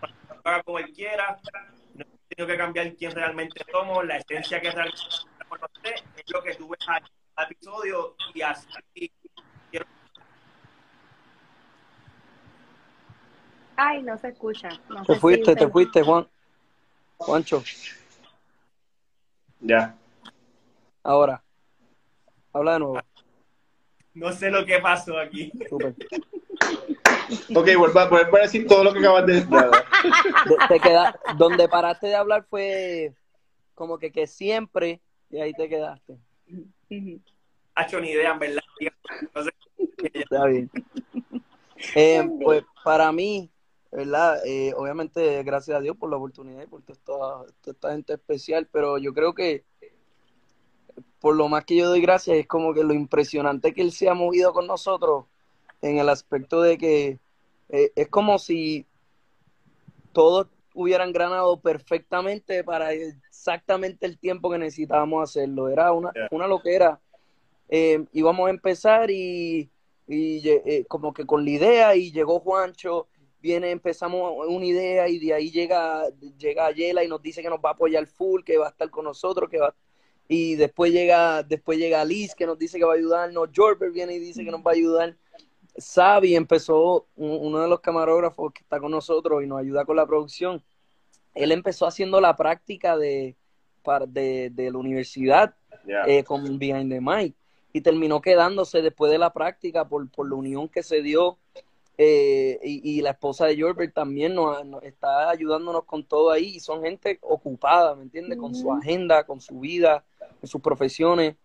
[0.00, 1.38] para haga como Él quiera.
[2.34, 5.00] Tengo que cambiar quién realmente somos, la esencia que realmente
[5.48, 9.12] conocer es lo que tú ves al episodio y así
[9.70, 9.86] quiero
[13.76, 14.68] Ay, no se escucha.
[14.88, 16.26] No te fuiste, te fuiste, Juan.
[17.18, 17.62] Juancho.
[19.60, 19.96] Ya.
[21.02, 21.42] Ahora,
[22.52, 23.00] habla de nuevo.
[24.14, 25.52] No sé lo que pasó aquí.
[25.68, 25.94] Super.
[27.54, 29.50] ok, vuelvo a, a decir todo lo que acabas de decir.
[30.68, 33.14] te queda, donde paraste de hablar fue
[33.74, 36.18] como que, que siempre, y ahí te quedaste.
[37.74, 38.62] Ha hecho ni idea, en verdad.
[40.14, 40.70] Está bien.
[41.94, 43.50] Eh, pues para mí,
[43.90, 44.44] ¿verdad?
[44.46, 48.98] Eh, obviamente, gracias a Dios por la oportunidad y por toda esta gente especial, pero
[48.98, 49.64] yo creo que
[51.18, 54.08] por lo más que yo doy gracias, es como que lo impresionante que él se
[54.08, 55.26] ha movido con nosotros
[55.82, 57.18] en el aspecto de que
[57.68, 58.86] eh, es como si
[60.12, 65.68] todos hubieran ganado perfectamente para exactamente el tiempo que necesitábamos hacerlo.
[65.68, 67.00] Era una, una loquera.
[67.68, 69.70] Eh, íbamos a empezar y,
[70.06, 73.08] y eh, como que con la idea y llegó Juancho,
[73.40, 76.08] viene, empezamos una idea y de ahí llega,
[76.38, 78.88] llega Ayela y nos dice que nos va a apoyar full, que va a estar
[78.88, 79.74] con nosotros, que va
[80.28, 84.14] y después llega, después llega Liz que nos dice que va a ayudarnos, Jorber viene
[84.14, 85.16] y dice que nos va a ayudar.
[85.76, 90.06] Sabi empezó, uno de los camarógrafos que está con nosotros y nos ayuda con la
[90.06, 90.62] producción,
[91.34, 93.36] él empezó haciendo la práctica de,
[94.08, 95.54] de, de la universidad
[96.06, 97.34] eh, con Behind the Mic
[97.72, 101.38] y terminó quedándose después de la práctica por, por la unión que se dio
[101.98, 106.60] eh, y, y, la esposa de Jorbert también nos, está ayudándonos con todo ahí y
[106.60, 108.38] son gente ocupada, ¿me entiendes?
[108.38, 110.02] Con su agenda, con su vida,
[110.40, 111.36] con sus profesiones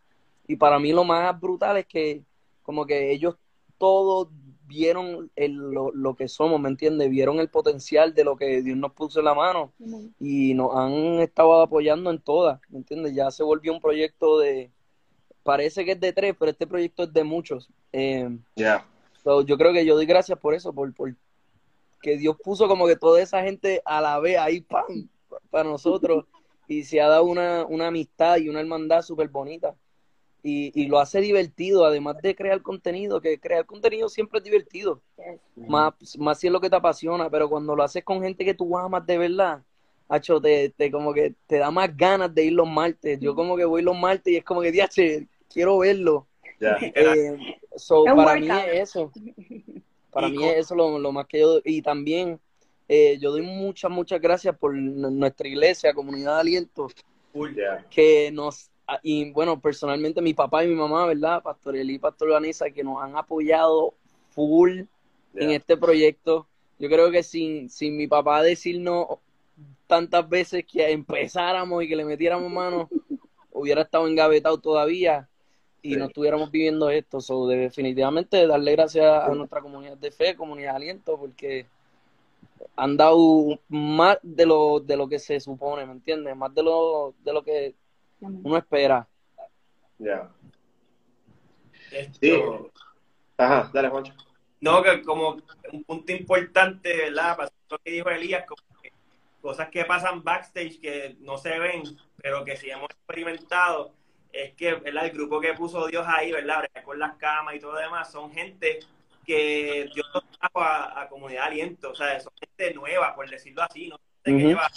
[0.47, 2.23] y para mí lo más brutal es que
[2.63, 3.35] como que ellos
[3.77, 4.29] todos
[4.67, 7.09] vieron el, lo, lo, que somos, ¿me entiendes?
[7.09, 9.71] Vieron el potencial de lo que Dios nos puso en la mano
[10.19, 13.15] y nos han estado apoyando en todas, ¿me entiendes?
[13.15, 14.71] Ya se volvió un proyecto de,
[15.43, 17.69] parece que es de tres, pero este proyecto es de muchos.
[17.93, 18.29] Eh,
[19.45, 21.15] yo creo que yo doy gracias por eso, por, por
[22.01, 25.09] que Dios puso como que toda esa gente a la vez ahí, ¡pam!
[25.49, 26.25] para nosotros
[26.67, 29.75] y se ha dado una, una amistad y una hermandad súper bonita
[30.43, 35.01] y, lo hace divertido, además de crear contenido, que crear contenido siempre es divertido,
[35.55, 38.53] más, más si es lo que te apasiona, pero cuando lo haces con gente que
[38.53, 39.61] tú amas de verdad,
[40.09, 43.19] Hacho, te, te, como que te da más ganas de ir los martes.
[43.19, 46.27] Yo como que voy los martes y es como que, diache, quiero verlo.
[46.61, 47.37] Eh,
[48.15, 49.11] para mí es eso.
[50.11, 51.59] Para mí es eso lo, más que yo...
[51.63, 52.39] Y también
[52.87, 56.87] eh, yo doy muchas, muchas gracias por nuestra iglesia, Comunidad de Aliento,
[57.91, 58.71] que nos
[59.03, 61.43] y bueno, personalmente mi papá y mi mamá, ¿verdad?
[61.43, 63.93] Pastor Eli y Pastor Vanessa, que nos han apoyado
[64.29, 64.81] full
[65.35, 66.47] en este proyecto.
[66.79, 69.07] Yo creo que sin, sin mi papá decirnos
[69.87, 72.89] tantas veces que empezáramos y que le metiéramos mano,
[73.51, 75.27] hubiera estado engavetado todavía
[75.81, 77.21] y no estuviéramos viviendo esto.
[77.21, 81.65] So, definitivamente darle gracias a nuestra comunidad de fe, comunidad de aliento, porque
[82.75, 86.35] han dado más de lo, de lo que se supone, ¿me entiendes?
[86.35, 87.75] Más de lo, de lo que
[88.21, 89.07] uno espera.
[89.97, 90.29] Ya.
[92.19, 92.43] Sí.
[93.37, 94.13] Ajá, dale, Juancho.
[94.59, 95.37] No, que como
[95.71, 97.37] un punto importante, ¿verdad?
[97.37, 98.61] Para lo que dijo Elías, como
[99.41, 101.83] cosas que pasan backstage que no se ven,
[102.17, 103.93] pero que sí hemos experimentado,
[104.33, 105.05] es que ¿verdad?
[105.05, 106.65] el grupo que puso Dios ahí, ¿verdad?
[106.83, 108.79] Con las camas y todo lo demás, son gente
[109.25, 113.87] que Dios nos trajo a, comunidad aliento, o sea, son gente nueva, por decirlo así,
[113.87, 114.67] no gente que lleva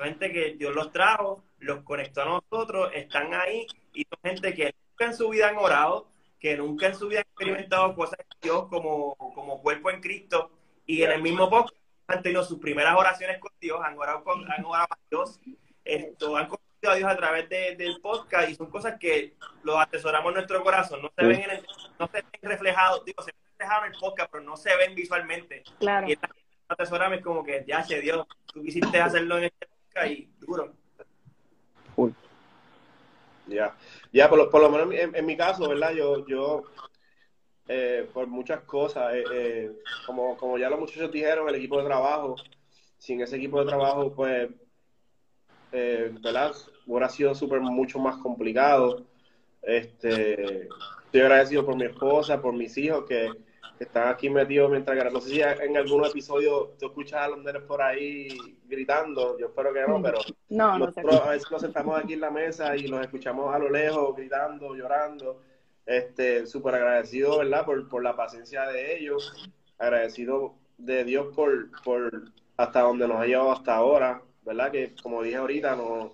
[0.00, 4.74] gente que Dios los trajo, los conectó a nosotros, están ahí y son gente que
[4.90, 8.36] nunca en su vida han orado, que nunca en su vida han experimentado cosas de
[8.42, 10.50] Dios como, como cuerpo en Cristo
[10.86, 14.50] y en el mismo podcast han tenido sus primeras oraciones con Dios, han orado, con,
[14.50, 15.40] han orado a Dios,
[15.84, 20.30] esto, han conocido a Dios a través del podcast y son cosas que los atesoramos
[20.30, 21.62] en nuestro corazón, no se ven, en
[21.98, 24.94] no se ven reflejados, digo, se ven reflejados en el podcast, pero no se ven
[24.94, 25.64] visualmente.
[25.78, 26.08] Claro.
[26.08, 26.16] Y
[26.68, 29.68] atesoramos como que, ya, che, Dios, tú quisiste hacerlo en este
[30.06, 30.74] y duro.
[33.46, 33.74] Ya,
[34.12, 35.92] ya por, lo, menos en, mi caso, ¿verdad?
[35.92, 36.64] Yo, yo
[37.66, 39.72] eh, por muchas cosas, eh, eh,
[40.06, 42.36] como, como ya los muchachos dijeron, el equipo de trabajo,
[42.98, 44.50] sin ese equipo de trabajo, pues,
[45.70, 46.54] ¿verdad?
[46.86, 49.06] Hubiera sido súper mucho más complicado.
[49.62, 50.68] Este,
[51.04, 53.30] estoy agradecido por mi esposa, por mis hijos, que
[53.78, 57.62] están aquí metidos mientras No sé si en algún episodio tú escuchas a los nenes
[57.62, 58.28] por ahí
[58.66, 62.30] gritando, yo espero que no, pero no, nosotros a veces nos sentamos aquí en la
[62.30, 65.42] mesa y los escuchamos a lo lejos gritando, llorando.
[65.86, 67.64] Este, súper agradecido, ¿verdad?
[67.64, 72.24] Por, por la paciencia de ellos, agradecido de Dios por, por
[72.58, 74.70] hasta donde nos ha llevado hasta ahora, ¿verdad?
[74.70, 76.12] Que como dije ahorita, no,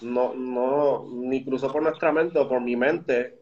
[0.00, 3.37] no, no, ni cruzó por nuestra mente o por mi mente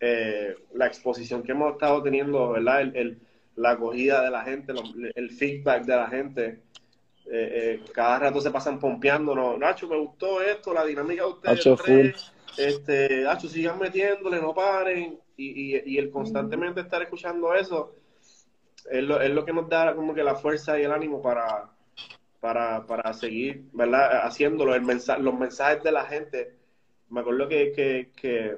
[0.00, 2.82] eh, la exposición que hemos estado teniendo, ¿verdad?
[2.82, 3.20] El,
[3.56, 4.72] la acogida de la gente,
[5.14, 6.60] el feedback de la gente.
[7.30, 9.58] Eh, eh, cada rato se pasan pompeándonos.
[9.58, 11.56] Nacho, me gustó esto, la dinámica de ustedes.
[11.56, 15.18] Nacho, tres, este, Nacho, sigan metiéndole, no paren.
[15.36, 17.94] Y, y, y, el constantemente estar escuchando eso
[18.90, 21.70] es lo, es lo que nos da como que la fuerza y el ánimo para,
[22.40, 24.26] para, para seguir, ¿verdad?
[24.26, 24.74] Haciéndolo.
[24.74, 26.54] El mensaje, los mensajes de la gente.
[27.10, 28.56] Me acuerdo que, que, que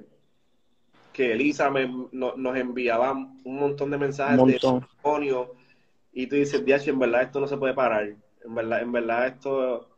[1.21, 5.53] que Elisa me, nos enviaba un montón de mensajes de testimonio
[6.15, 8.17] y tú dices, Diacho, en verdad esto no se puede parar.
[8.43, 9.91] En verdad, en verdad esto,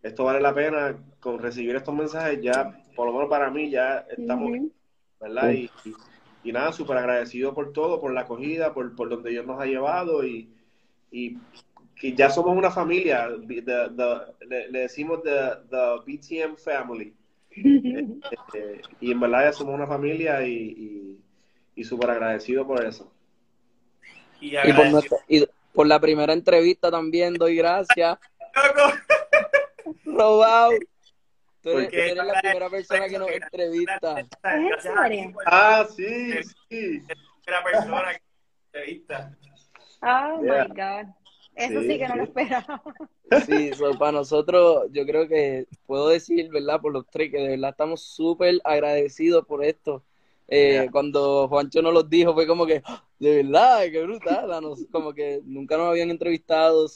[0.00, 4.06] esto vale la pena con recibir estos mensajes ya, por lo menos para mí ya
[4.16, 4.52] estamos,
[5.20, 5.50] ¿verdad?
[5.50, 5.68] Y,
[6.44, 9.66] y, nada, súper agradecido por todo, por la acogida, por, por donde Dios nos ha
[9.66, 10.54] llevado y,
[11.10, 11.36] y
[11.96, 17.12] que ya somos una familia, le, decimos the, the BTM family.
[17.50, 21.18] Este, y en verdad ya somos una familia y,
[21.74, 23.12] y, súper agradecido por eso.
[24.40, 28.18] Y, por la primera entrevista también doy gracias.
[30.04, 30.72] Robado.
[31.62, 34.16] Tú eres, la primera persona que nos entrevista.
[35.46, 37.02] Ah, sí, sí.
[37.46, 39.36] La persona que nos entrevista.
[40.02, 41.19] Oh my God.
[41.54, 42.82] Eso sí, que no lo esperaba.
[43.46, 46.80] Sí, para nosotros, yo creo que puedo decir, ¿verdad?
[46.80, 50.02] Por los tres, que de verdad estamos súper agradecidos por esto.
[50.48, 53.04] Eh, cuando Juancho nos los dijo, fue como que, ¡Ah!
[53.20, 54.50] de verdad, qué brutal.
[54.90, 56.86] como que nunca nos habían entrevistado,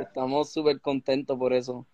[0.00, 1.86] estamos súper contentos por eso.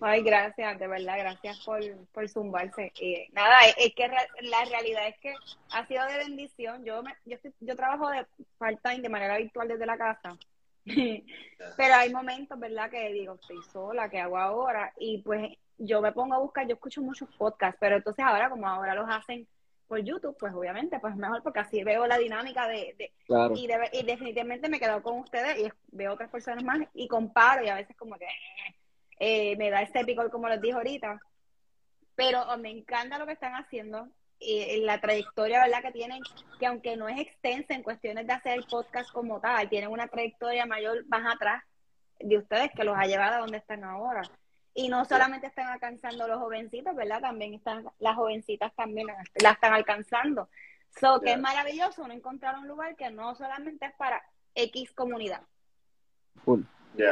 [0.00, 1.80] Ay, gracias, de verdad, gracias por,
[2.12, 2.92] por zumbarse.
[3.32, 5.32] nada, es, que la realidad es que
[5.70, 6.84] ha sido de bendición.
[6.84, 8.26] Yo me, yo, yo trabajo de
[8.58, 10.36] part-time de manera virtual desde la casa.
[11.76, 12.90] Pero hay momentos, ¿verdad?
[12.90, 14.92] Que digo, estoy sola, ¿qué hago ahora?
[14.98, 18.68] Y pues yo me pongo a buscar, yo escucho muchos podcasts, pero entonces ahora, como
[18.68, 19.46] ahora los hacen
[19.88, 23.12] por YouTube, pues obviamente, pues mejor porque así veo la dinámica de...
[23.56, 27.68] y, y, definitivamente me quedo con ustedes y veo otras personas más y comparo y
[27.68, 28.28] a veces como que
[29.18, 31.20] eh, me da este picor como les dije ahorita.
[32.14, 34.08] Pero oh, me encanta lo que están haciendo
[34.40, 36.22] y la trayectoria verdad que tienen,
[36.58, 40.08] que aunque no es extensa en cuestiones de hacer el podcast como tal, tienen una
[40.08, 41.62] trayectoria mayor más atrás
[42.18, 44.22] de ustedes que los ha llevado a donde están ahora.
[44.72, 47.20] Y no solamente están alcanzando los jovencitos, ¿verdad?
[47.20, 49.08] También están las jovencitas también
[49.42, 50.48] la están alcanzando.
[50.98, 54.22] So, que es maravilloso no encontrar un lugar que no solamente es para
[54.54, 55.42] X comunidad.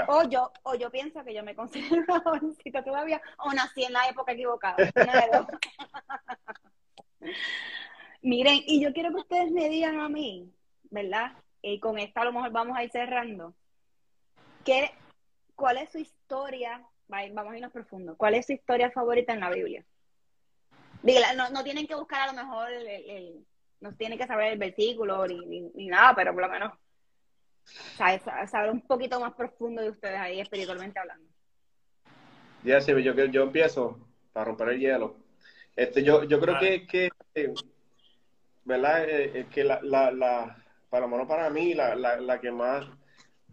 [0.09, 3.93] O yo, o yo pienso que yo me considero una jovencita todavía, o nací en
[3.93, 4.77] la época equivocada.
[8.23, 10.53] Miren, y yo quiero que ustedes me digan a mí,
[10.91, 11.33] ¿verdad?
[11.63, 13.55] Y con esta a lo mejor vamos a ir cerrando.
[14.65, 14.91] ¿Qué,
[15.55, 16.85] ¿Cuál es su historia?
[17.09, 18.17] Vamos a irnos profundo.
[18.17, 19.85] ¿Cuál es su historia favorita en la Biblia?
[21.37, 23.47] no, no tienen que buscar a lo mejor, el,
[23.81, 26.73] no tienen que saber el versículo ni, ni, nada, pero por lo menos
[27.97, 31.27] saber, saber, un poquito más profundo de ustedes ahí espiritualmente hablando.
[32.65, 33.99] Ya, sí, yo, yo empiezo
[34.33, 35.28] para romper el hielo.
[35.79, 37.09] Este, yo, yo creo que, que
[38.65, 39.05] ¿verdad?
[39.09, 40.57] Eh, que la, la, la,
[40.91, 42.85] para lo menos para mí, la, la, la que más...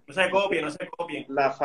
[0.07, 1.27] No se copie, no se copie.
[1.29, 1.55] La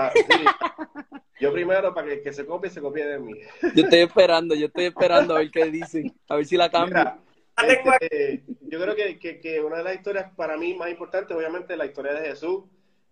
[1.40, 3.32] yo primero, para que, que se copie, se copie de mí.
[3.74, 7.18] Yo estoy esperando, yo estoy esperando a ver qué dicen, a ver si la cambia.
[7.66, 11.72] Este, yo creo que, que, que, una de las historias para mí más importantes, obviamente,
[11.72, 12.64] es la historia de Jesús.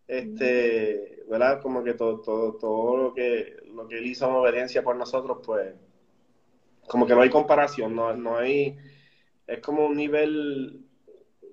[0.07, 1.63] Este, ¿verdad?
[1.63, 5.39] Como que todo, todo, todo lo que, lo que él hizo en obediencia por nosotros,
[5.45, 5.75] pues,
[6.89, 8.77] como que no hay comparación, no, no hay,
[9.47, 10.85] es como un nivel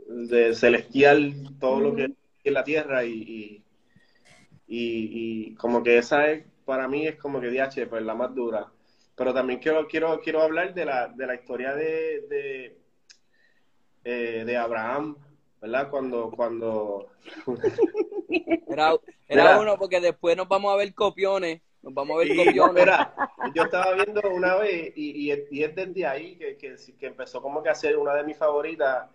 [0.08, 2.12] de celestial todo lo que es
[2.44, 3.64] en la tierra y,
[4.68, 8.72] y, como que esa es, para mí es como que DH, pues la más dura.
[9.16, 12.78] Pero también quiero, quiero, quiero hablar de la, de la historia de, de,
[14.04, 15.18] eh, de Abraham,
[15.62, 15.90] ¿verdad?
[15.90, 17.10] Cuando, cuando...
[18.68, 18.96] era,
[19.28, 22.56] era uno, porque después nos vamos a ver copiones nos vamos a ver
[23.54, 27.62] yo estaba viendo una vez y, y, y es desde ahí que, que, empezó como
[27.62, 29.08] que a ser una de mis favoritas.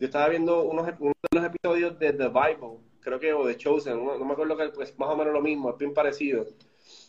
[0.00, 3.58] Yo estaba viendo unos, uno de los episodios de The Bible, creo que, o de
[3.58, 6.46] Chosen, no, me acuerdo que pues más o menos lo mismo, es bien parecido.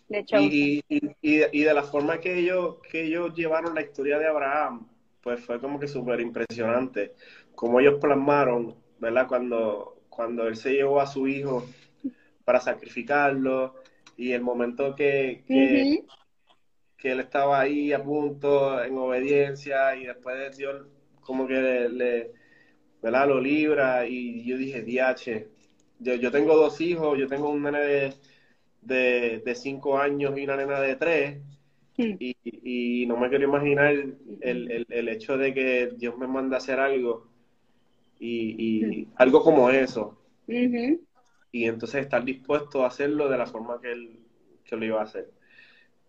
[0.09, 4.28] De y, y, y, de la forma que ellos, que ellos llevaron la historia de
[4.28, 4.86] Abraham,
[5.22, 7.13] pues fue como que súper impresionante.
[7.55, 9.28] Como ellos plasmaron, ¿verdad?
[9.28, 11.63] Cuando, cuando él se llevó a su hijo
[12.43, 13.76] para sacrificarlo,
[14.18, 16.03] y el momento que, que,
[17.03, 20.88] él estaba ahí a punto, en obediencia, y después Dios
[21.22, 22.32] como que le,
[23.01, 23.28] ¿verdad?
[23.28, 25.49] lo libra, y yo dije, diache,
[25.99, 28.13] yo, yo tengo dos hijos, yo tengo un nene
[28.82, 31.38] de, de, cinco años y una nena de tres,
[31.97, 36.57] y, y, no me quiero imaginar el, el, el, hecho de que Dios me manda
[36.57, 37.28] a hacer algo,
[38.20, 40.18] y, y algo como eso
[41.56, 44.20] y entonces estar dispuesto a hacerlo de la forma que él,
[44.66, 45.32] que lo iba a hacer.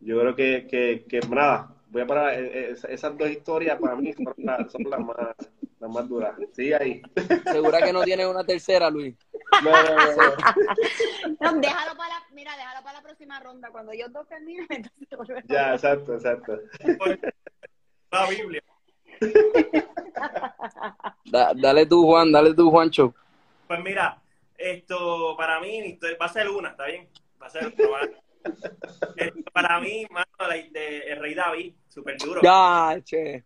[0.01, 3.95] Yo creo que, que, que nada, voy a parar, eh, eh, esas dos historias para
[3.95, 5.17] mí son, las, son las, más,
[5.79, 6.35] las más duras.
[6.53, 7.01] Sí, ahí.
[7.45, 9.15] ¿Segura que no tienes una tercera, Luis?
[9.63, 13.71] No, no, no, déjalo para la, mira, déjalo para la próxima ronda.
[13.71, 16.59] Cuando yo dos terminen, entonces te Ya, exacto, exacto.
[18.11, 18.65] La Biblia.
[21.55, 23.15] dale tú, Juan, dale tú, Juancho.
[23.69, 24.21] Pues mira,
[24.59, 27.09] esto, para mí, va a ser una, ¿está bien?
[27.41, 27.73] Va a ser
[29.53, 30.27] para mí, mano,
[30.73, 32.41] de, el Rey David, súper duro.
[32.43, 33.45] Ya, che.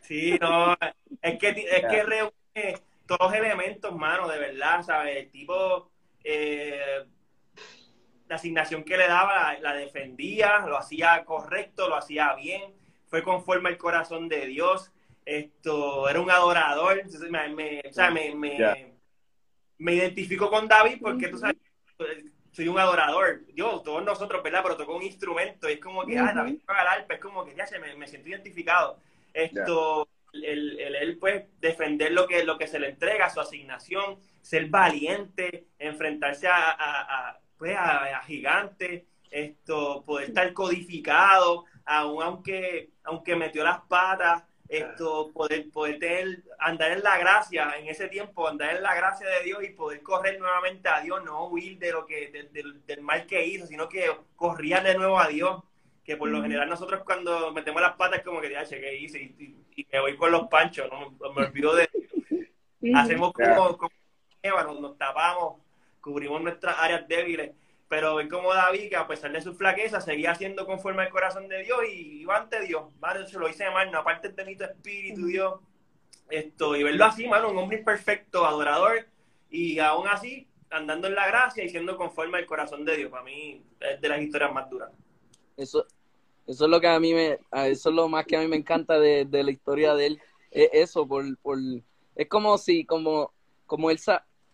[0.00, 0.76] Sí, no,
[1.20, 2.74] es que, es que reúne
[3.06, 5.16] todos los elementos, mano, de verdad, ¿sabes?
[5.16, 5.90] El tipo,
[6.24, 7.04] eh,
[8.28, 12.74] la asignación que le daba la, defendía, lo hacía correcto, lo hacía bien,
[13.06, 14.90] fue conforme al corazón de Dios,
[15.24, 18.91] esto, era un adorador, me, o sea, me, me,
[19.82, 21.56] me identifico con David porque tú sabes,
[22.52, 23.40] soy un adorador.
[23.54, 24.60] Yo, todos nosotros, ¿verdad?
[24.62, 27.44] Pero tocó un instrumento y es como que, ah, David toca el arpa, es como
[27.44, 29.00] que ya se me, me siento identificado.
[29.34, 34.66] Esto, el, el, pues defender lo que, lo que se le entrega, su asignación, ser
[34.68, 43.64] valiente, enfrentarse a, a, pues a, gigantes, esto, poder estar codificado, aun aunque, aunque metió
[43.64, 48.82] las patas, esto, poder, poder tener, andar en la gracia, en ese tiempo, andar en
[48.82, 52.50] la gracia de Dios y poder correr nuevamente a Dios, no huir de lo que,
[52.86, 55.62] del mal que hizo, sino que corría de nuevo a Dios.
[56.04, 59.20] Que por lo general nosotros cuando metemos las patas como que, ya, ¿qué hice?
[59.20, 59.56] Y,
[59.92, 61.88] me voy con los panchos, no me olvido de...
[62.94, 63.92] Hacemos como, como
[64.80, 65.60] nos, tapamos,
[66.00, 67.52] cubrimos nuestras áreas débiles,
[67.92, 71.46] pero ven como David, que a pesar de su flaqueza, seguía siendo conforme al corazón
[71.46, 73.22] de Dios y iba ante Dios, ¿vale?
[73.22, 75.60] Eso lo hice mal, no, aparte de mi espíritu, Dios,
[76.30, 79.06] esto, y verlo así, mano, un hombre perfecto, adorador,
[79.50, 83.24] y aún así, andando en la gracia y siendo conforme al corazón de Dios, para
[83.24, 84.90] mí es de las historias más duras.
[85.58, 85.86] Eso,
[86.46, 88.56] eso es lo que a mí me, eso es lo más que a mí me
[88.56, 90.22] encanta de, la historia de él.
[90.50, 91.58] Es eso, por, por,
[92.16, 93.34] es como si, como,
[93.66, 94.00] como él,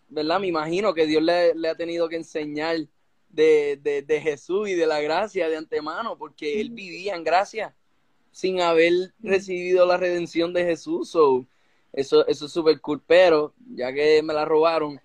[0.09, 0.41] ¿verdad?
[0.41, 2.75] Me imagino que Dios le, ha tenido que enseñar
[3.29, 7.75] de, de, Jesús y de la gracia de antemano, porque él vivía en gracia
[8.31, 11.09] sin haber recibido la redención de Jesús.
[11.09, 11.45] So,
[11.93, 14.99] eso, eso es súper cool, pero ya que me la robaron,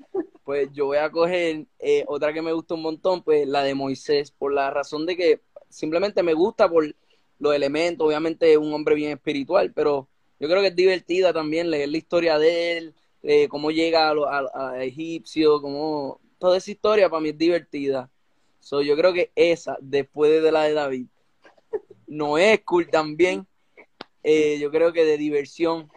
[0.44, 3.74] pues yo voy a coger eh, otra que me gusta un montón, pues la de
[3.74, 6.94] Moisés, por la razón de que simplemente me gusta por
[7.38, 10.08] los elementos, obviamente es un hombre bien espiritual, pero
[10.38, 14.44] yo creo que es divertida también leer la historia de él, eh, cómo llega a,
[14.54, 18.10] a, egipcio, cómo toda esa historia para mí es divertida.
[18.64, 21.06] So, yo creo que esa, después de la de David,
[22.06, 23.46] no es cool también.
[24.22, 25.92] Eh, yo creo que de diversión.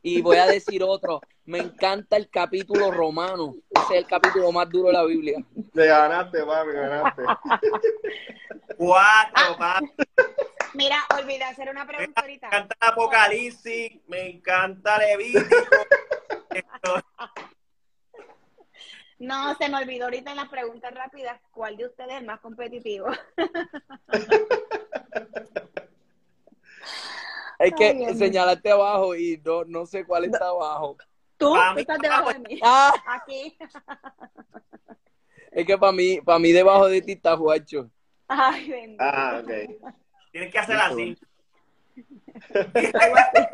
[0.00, 3.56] Y voy a decir otro, me encanta el capítulo romano.
[3.70, 5.44] Ese es el capítulo más duro de la Biblia.
[5.72, 7.22] Me ganaste, me ganaste.
[8.76, 9.80] Cuatro, ah.
[10.74, 12.48] Mira, olvidé hacer una pregunta ahorita.
[12.48, 15.66] Me encanta Apocalipsis, me encanta Levítico.
[19.18, 22.40] no, se me olvidó ahorita en las preguntas rápidas cuál de ustedes es el más
[22.40, 23.08] competitivo.
[27.58, 30.96] Hay que señalarte abajo y no, no sé cuál está abajo.
[31.36, 32.60] Tú, estás debajo de mí.
[32.62, 32.94] Ah.
[33.06, 33.58] Aquí.
[35.50, 37.90] Es que para mí, para mí debajo de ti está Juacho.
[38.28, 39.02] Ay, bendito.
[39.02, 39.50] Ah, ok.
[40.30, 41.18] Tienes que hacer así.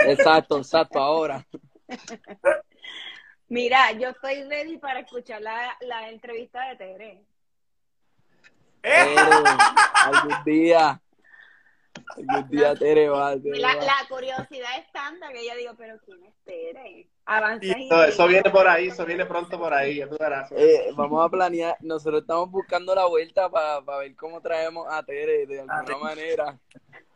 [0.00, 1.46] exacto, exacto, ahora.
[3.48, 7.24] Mira, yo estoy ready para escuchar la, la entrevista de Tere.
[8.80, 9.16] Tere,
[9.94, 11.00] algún día.
[12.16, 13.36] Algún día Tere va.
[13.36, 17.08] la, la, curiosidad es tanta que yo digo, pero ¿quién es Tere?
[18.04, 22.50] eso, viene por ahí, eso viene pronto por ahí, eh, vamos a planear, nosotros estamos
[22.50, 26.58] buscando la vuelta para ver cómo traemos a Tere de alguna manera.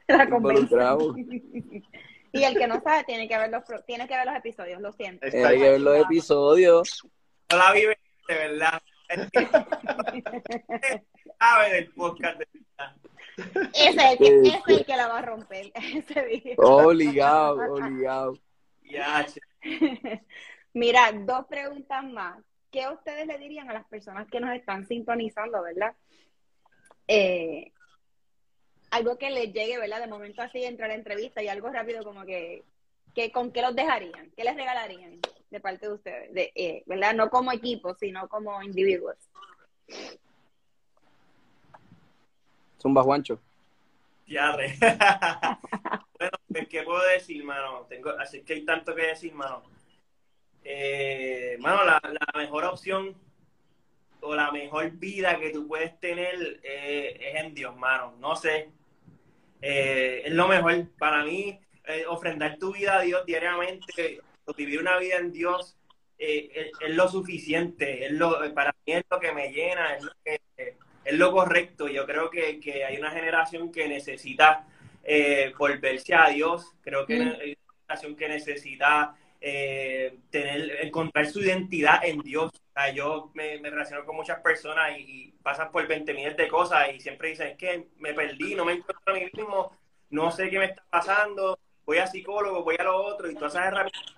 [2.32, 4.92] y el que no sabe tiene que ver los, tiene que ver los episodios, lo
[4.92, 5.26] siento.
[5.26, 7.06] Hay que ver los episodios.
[7.50, 7.98] No la vive
[8.28, 8.82] de verdad.
[11.38, 12.96] sabe del podcast de verdad.
[13.74, 16.56] Ese es el que, ese es el que la va a romper, ese video.
[16.58, 18.38] Obligado, obligado.
[18.82, 19.26] Ya,
[20.72, 22.38] Mira, dos preguntas más.
[22.70, 25.94] ¿Qué ustedes le dirían a las personas que nos están sintonizando, verdad?
[27.06, 27.72] Eh,
[28.90, 30.00] algo que les llegue, ¿verdad?
[30.00, 32.64] De momento así entrar a la entrevista y algo rápido como que,
[33.14, 34.30] que ¿con qué los dejarían?
[34.36, 35.20] ¿Qué les regalarían
[35.50, 36.34] de parte de ustedes?
[36.34, 37.14] De, eh, ¿Verdad?
[37.14, 39.16] No como equipo, sino como individuos.
[42.80, 43.40] Zumba Juancho.
[44.26, 44.54] Ya,
[46.18, 47.86] bueno, pues, ¿qué puedo decir, mano?
[47.88, 49.62] Tengo, así que hay tanto que decir, mano.
[50.62, 52.00] Eh, mano, la,
[52.34, 53.16] mejor opción
[54.20, 58.14] o la mejor vida que tú puedes tener eh, es en Dios, mano.
[58.18, 58.70] No sé.
[59.60, 61.58] Eh, es lo mejor para mí.
[62.08, 64.20] ofrendar tu vida a Dios diariamente,
[64.56, 65.76] vivir una vida en Dios,
[66.18, 68.06] es, lo suficiente.
[68.06, 70.40] Es lo, para mí es lo que me llena, es lo que
[71.08, 71.88] es lo correcto.
[71.88, 74.66] Yo creo que, hay una generación que necesita
[75.02, 76.66] eh, volverse a Dios.
[76.82, 82.52] Creo que hay una generación que necesita eh, tener, encontrar su identidad en Dios.
[82.94, 87.30] Yo me, relaciono con muchas personas y, pasan por 20 miles de cosas y siempre
[87.30, 89.76] dicen, es que me perdí, no me encuentro a mí mismo,
[90.10, 93.54] no sé qué me está pasando, voy a psicólogo, voy a lo otro, y todas
[93.54, 94.14] esas herramientas,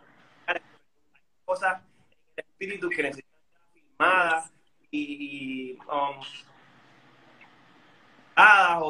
[1.45, 1.83] cosas
[2.37, 4.53] el espíritu que necesitan ser afirmadas
[4.91, 6.21] y, um,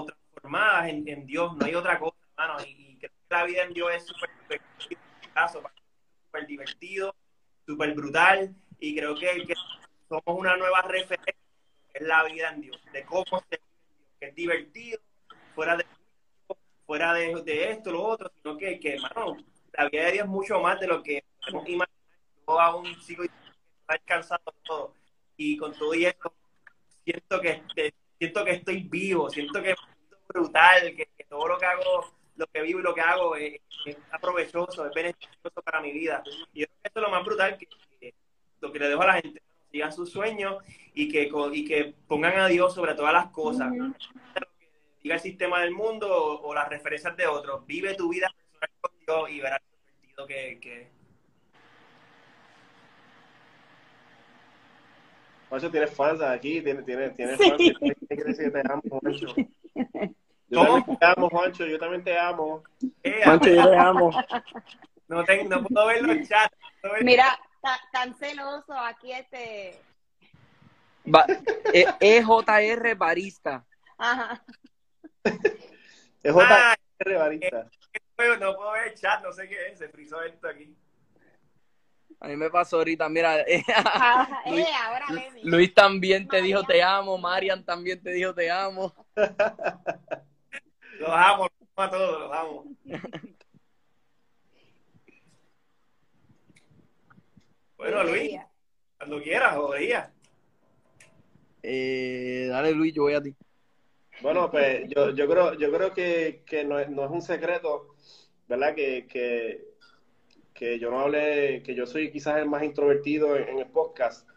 [0.06, 2.64] transformadas en, Dios, no hay otra cosa, hermano.
[2.66, 4.30] Y, creo que la vida en Dios es súper
[6.26, 7.14] super divertido,
[7.66, 9.54] súper brutal, y creo que,
[10.08, 11.34] somos una nueva referencia,
[11.94, 13.60] es la vida en Dios, de cómo se
[14.18, 15.00] que es divertido,
[15.54, 15.86] fuera de
[16.90, 19.36] fuera de, esto, lo otro, sino que, que hermano,
[19.74, 21.88] la vida de Dios es mucho más de lo que podemos imaginar.
[22.48, 23.22] Yo aún sigo
[24.04, 24.94] cansado todo.
[25.36, 26.34] Y con todo y eso,
[27.04, 27.62] siento que,
[28.18, 29.76] siento que estoy vivo, siento que es
[30.28, 33.96] brutal, que, todo lo que hago, lo que vivo y lo que hago es, es
[34.10, 36.24] aprovechoso, es beneficioso para mi vida.
[36.52, 37.68] Y yo creo que eso es lo más brutal que,
[38.60, 40.62] lo que le dejo a la gente, sigan sus sueños
[40.94, 43.72] y que, y que pongan a Dios sobre todas las cosas.
[45.02, 46.08] Diga el sistema del mundo
[46.40, 47.66] o, las referencias de otros.
[47.66, 51.00] Vive tu vida personal con Dios y verás el sentido que, que
[55.50, 57.56] Juancho, tienes fans aquí, tienes, tienes, tienes fans.
[58.08, 59.26] que decir que te amo, Juancho.
[60.48, 62.64] Yo también te amo, Juancho, yo también te amo.
[63.04, 64.10] Eh, Juancho, yo te amo.
[65.06, 66.56] No, te, no puedo ver los chats.
[67.02, 67.36] Mira,
[67.92, 69.80] tan celoso aquí este.
[72.00, 73.64] EJR e Barista.
[73.98, 74.42] Ajá.
[76.22, 77.70] EJR Barista.
[78.38, 80.76] No puedo ver el chat, no sé qué es, se frizó esto aquí.
[82.22, 83.64] A mí me pasó ahorita, mira, eh,
[84.46, 88.94] Luis, eh, Luis, también te dijo te amo, Marian también te dijo te amo.
[90.98, 92.64] Los amo, los amo a todos, los amo.
[97.80, 98.32] Bueno, Luis,
[98.98, 100.12] cuando quieras, jodería.
[101.62, 103.34] Eh, dale, Luis, yo voy a ti.
[104.20, 107.94] Bueno, pues yo, yo creo, yo creo que, que no, es, no, es, un secreto,
[108.46, 108.74] ¿verdad?
[108.74, 109.64] Que, que,
[110.52, 114.28] que, yo no hable, que yo soy quizás el más introvertido en, el podcast.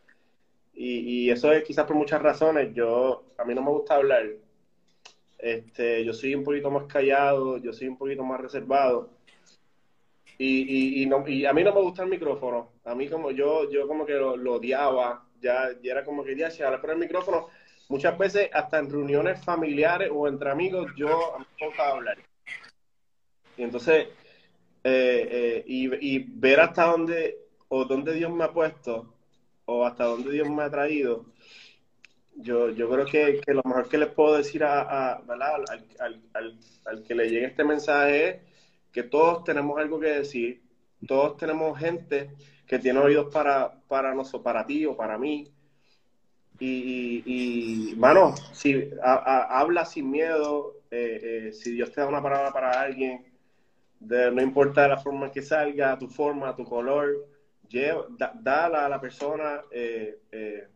[0.73, 2.73] Y, y, eso es quizás por muchas razones.
[2.73, 4.25] Yo, a mí no me gusta hablar.
[5.37, 9.09] Este, yo soy un poquito más callado, yo soy un poquito más reservado.
[10.37, 12.72] Y, y, no, y a mí no me gusta el micrófono.
[12.85, 15.25] A mí como yo, yo como que lo, odiaba.
[15.41, 17.49] Ya, ya, era como que ya se habla por el micrófono.
[17.89, 22.17] Muchas veces hasta en reuniones familiares o entre amigos yo a mí me hablar.
[23.57, 24.07] Y entonces,
[24.83, 29.13] eh, eh, y, y, ver hasta dónde o dónde Dios me ha puesto
[29.65, 31.25] o hasta dónde Dios me ha traído,
[32.35, 36.59] yo, yo creo que, que lo mejor que les puedo decir a, Al, al, al,
[36.85, 38.41] al, que le llegue este mensaje es
[38.91, 40.61] que todos tenemos algo que decir,
[41.07, 42.31] todos tenemos gente
[42.65, 45.51] que tiene oídos para, para nosotros, para ti o para mí.
[46.59, 52.79] Y, mano, si habla sin miedo, eh, eh, si Dios te da una palabra para
[52.79, 53.25] alguien,
[53.99, 57.27] de, no importa la forma que salga, tu forma, tu color,
[57.67, 58.05] lleva,
[58.35, 59.61] dala a la persona.
[59.71, 60.67] Eh,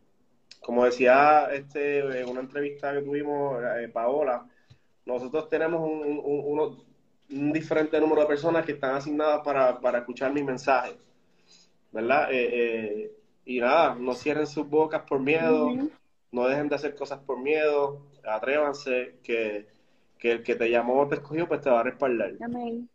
[0.60, 3.62] como decía este, en una entrevista que tuvimos,
[3.92, 4.46] Paola,
[5.06, 6.88] nosotros tenemos un, unos
[7.30, 10.96] un diferente número de personas que están asignadas para, para escuchar mis mensajes,
[11.92, 12.32] ¿verdad?
[12.32, 13.12] Eh, eh,
[13.44, 15.70] y nada, no cierren sus bocas por miedo,
[16.30, 19.66] no dejen de hacer cosas por miedo, atrévanse, que,
[20.18, 22.32] que el que te llamó o te escogió, pues te va a respaldar.
[22.42, 22.88] Amén.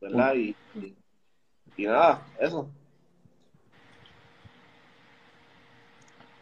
[0.00, 0.34] ¿Verdad?
[0.34, 0.56] Y,
[1.76, 2.70] y, nada, eso.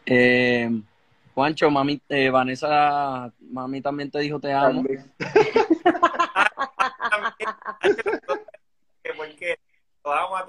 [0.05, 0.69] Eh,
[1.33, 4.83] Juancho, mami, eh, Vanessa, mami también te dijo te amo.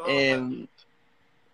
[0.07, 0.69] Eh,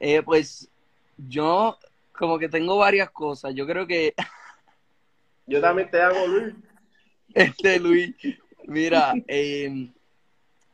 [0.04, 0.68] eh, pues
[1.16, 1.78] yo
[2.12, 3.54] como que tengo varias cosas.
[3.54, 4.14] Yo creo que...
[5.46, 6.54] Yo también te hago, Luis.
[7.34, 8.14] Este, Luis.
[8.66, 9.90] Mira, eh,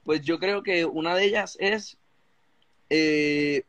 [0.05, 1.97] pues yo creo que una de ellas es...
[2.91, 3.65] Eh,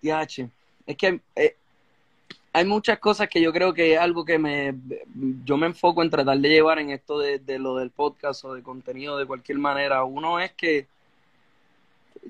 [0.00, 1.56] es que eh,
[2.52, 4.74] hay muchas cosas que yo creo que es algo que me
[5.44, 8.62] yo me enfoco en tratar de llevar en esto de, lo del podcast o de
[8.62, 10.04] contenido de cualquier manera.
[10.04, 10.86] Uno es que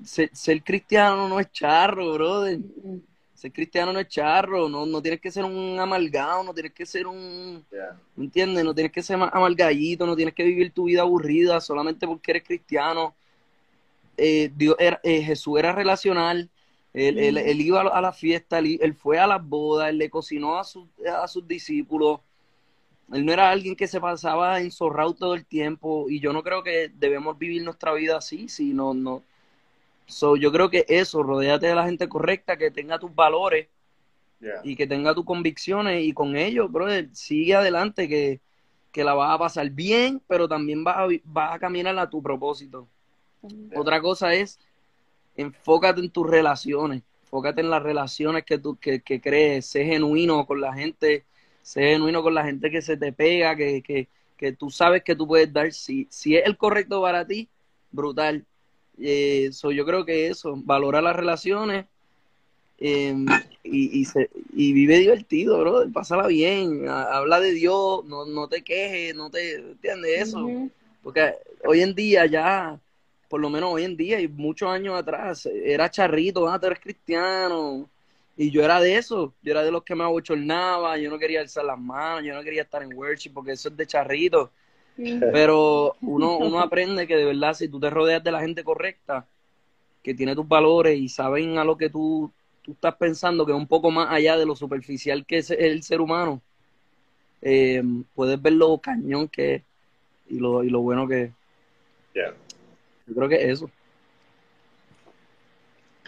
[0.03, 2.59] ser, cristiano no es charro, brother.
[3.33, 6.87] Ser cristiano no es charro, no, no tienes que ser un amalgado, no tienes que
[6.87, 7.63] ser un,
[8.15, 8.63] ¿me entiendes?
[8.63, 12.43] No tienes que ser amalgadito, no tienes que vivir tu vida aburrida solamente porque eres
[12.43, 13.13] cristiano.
[14.17, 16.49] Eh, Dios era, eh, Jesús era relacional,
[16.93, 21.27] él, iba a la fiesta, él, fue a las bodas, él le cocinó a, a
[21.27, 22.21] sus discípulos.
[23.13, 26.63] Él no era alguien que se pasaba enzorrado todo el tiempo y yo no creo
[26.63, 29.23] que debemos vivir nuestra vida así, sino no.
[30.07, 33.67] So, yo creo que eso, rodeate de la gente correcta, que tenga tus valores
[34.63, 38.39] y que tenga tus convicciones y con ellos, brother, sigue adelante que,
[38.91, 42.21] que la vas a pasar bien, pero también vas a, vas a caminar a tu
[42.21, 42.87] propósito.
[43.75, 44.59] Otra cosa es
[45.35, 50.45] enfócate en tus relaciones, enfócate en las relaciones que tú que, que crees, sé genuino
[50.45, 51.25] con la gente,
[51.61, 55.15] sé genuino con la gente que se te pega, que, que, que tú sabes que
[55.15, 57.49] tú puedes dar, si, si es el correcto para ti,
[57.91, 58.45] brutal.
[58.99, 61.85] Eh, yo creo que eso, valora las relaciones
[62.79, 63.25] em,
[63.63, 68.63] y, y, se, y, vive divertido, bro, pásala bien, habla de Dios, no, no te
[68.63, 70.47] quejes, no te, ¿entiendes eso?
[71.03, 71.33] Porque
[71.63, 72.79] hoy en día ya
[73.27, 76.79] por lo menos hoy en día y muchos años atrás, era charrito, ah, tú eres
[76.79, 77.89] cristiano.
[78.37, 81.41] Y yo era de eso, yo era de los que me abochornaba, yo no quería
[81.41, 84.51] alzar las manos, yo no quería estar en worship porque eso es de charrito.
[85.31, 89.25] Pero uno, uno aprende que de verdad si tú te rodeas de la gente correcta,
[90.03, 92.31] que tiene tus valores y saben a lo que tú,
[92.61, 95.83] tú estás pensando, que es un poco más allá de lo superficial que es el
[95.83, 96.41] ser humano,
[97.41, 97.83] eh,
[98.15, 99.63] puedes ver lo cañón que es
[100.29, 101.31] y lo, y lo bueno que es.
[102.13, 103.69] Yo creo que es eso.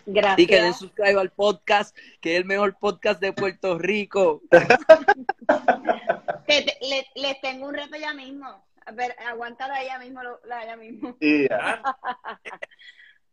[0.05, 0.39] Gracias.
[0.39, 4.41] Y que den suscribo al podcast, que es el mejor podcast de Puerto Rico.
[7.15, 8.63] les tengo un reto ya mismo.
[8.89, 11.15] A ver, aguántala ella mismo, la ella mismo.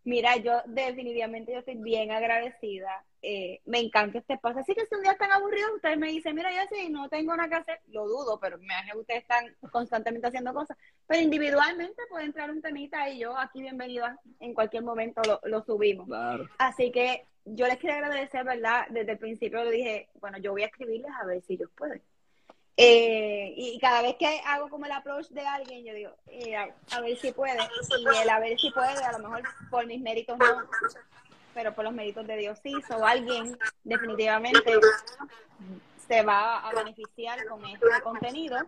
[0.04, 3.04] Mira, yo definitivamente yo estoy bien agradecida.
[3.22, 4.60] Eh, me encanta este espacio.
[4.60, 7.34] Así que si un día están aburridos, ustedes me dicen, mira, ya sí, no tengo
[7.34, 10.76] nada que hacer, lo dudo, pero me imagino que ustedes están constantemente haciendo cosas.
[11.06, 14.06] Pero individualmente puede entrar un temita y yo aquí bienvenido
[14.38, 16.06] en cualquier momento lo, lo subimos.
[16.58, 18.86] Así que yo les quiero agradecer, ¿verdad?
[18.90, 22.02] Desde el principio le dije, bueno, yo voy a escribirles a ver si ellos pueden.
[22.78, 27.00] Eh, y cada vez que hago como el approach de alguien, yo digo, eh, a,
[27.00, 27.56] ver si puede.
[27.98, 30.68] Y el a ver si puede, a lo mejor por mis méritos no,
[31.54, 32.74] pero por los méritos de Dios sí.
[32.90, 34.78] O alguien definitivamente
[36.06, 38.58] se va a beneficiar con este contenido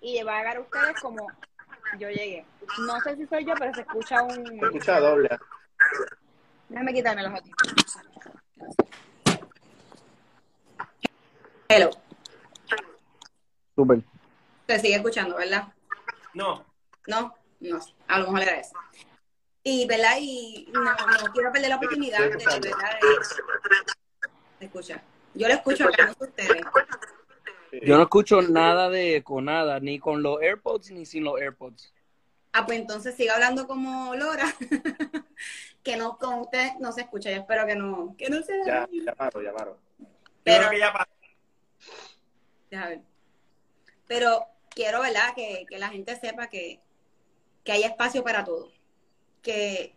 [0.00, 1.26] y va a llegar a ustedes como
[1.98, 2.46] yo llegué.
[2.78, 4.46] No sé si soy yo, pero se escucha un.
[4.46, 5.28] Se escucha doble.
[6.70, 7.54] Déjame quitarme los otros.
[11.68, 11.90] Hello.
[13.74, 14.02] Súper.
[14.66, 15.68] Se sigue escuchando, ¿verdad?
[16.32, 16.64] No.
[17.06, 18.72] No, no, a lo mejor era eso.
[19.62, 20.16] Y, ¿verdad?
[20.20, 22.60] Y no, no quiero perder la oportunidad de, verdad,
[24.58, 25.02] de, escuchar.
[25.34, 26.62] Yo lo escucho acá, no ustedes.
[27.82, 31.92] Yo no escucho nada de con nada, ni con los AirPods ni sin los AirPods.
[32.52, 34.46] Ah, pues entonces siga hablando como Lora,
[35.82, 37.30] que no con usted no se escucha.
[37.30, 38.64] Yo espero que no, que no se.
[38.64, 39.78] Ya, ya paro, ya paro.
[40.44, 41.10] Pero que ya paro.
[42.70, 43.13] Déjame ver.
[44.06, 45.34] Pero quiero, ¿verdad?
[45.34, 46.80] Que, que la gente sepa que,
[47.64, 48.70] que hay espacio para todo.
[49.42, 49.94] Que,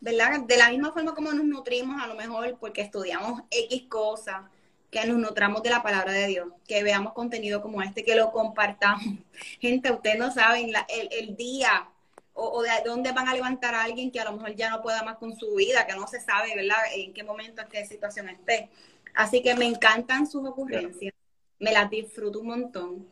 [0.00, 0.40] ¿verdad?
[0.40, 4.42] De la misma forma como nos nutrimos, a lo mejor porque estudiamos X cosas,
[4.90, 8.30] que nos nutramos de la palabra de Dios, que veamos contenido como este, que lo
[8.30, 9.04] compartamos.
[9.60, 11.88] Gente, ustedes no saben el, el, día
[12.34, 14.82] o, o, de dónde van a levantar a alguien que a lo mejor ya no
[14.82, 16.78] pueda más con su vida, que no se sabe, ¿verdad?
[16.94, 18.68] En qué momento, en qué situación esté.
[19.14, 21.14] Así que me encantan sus ocurrencias
[21.62, 23.06] me las disfruto un montón.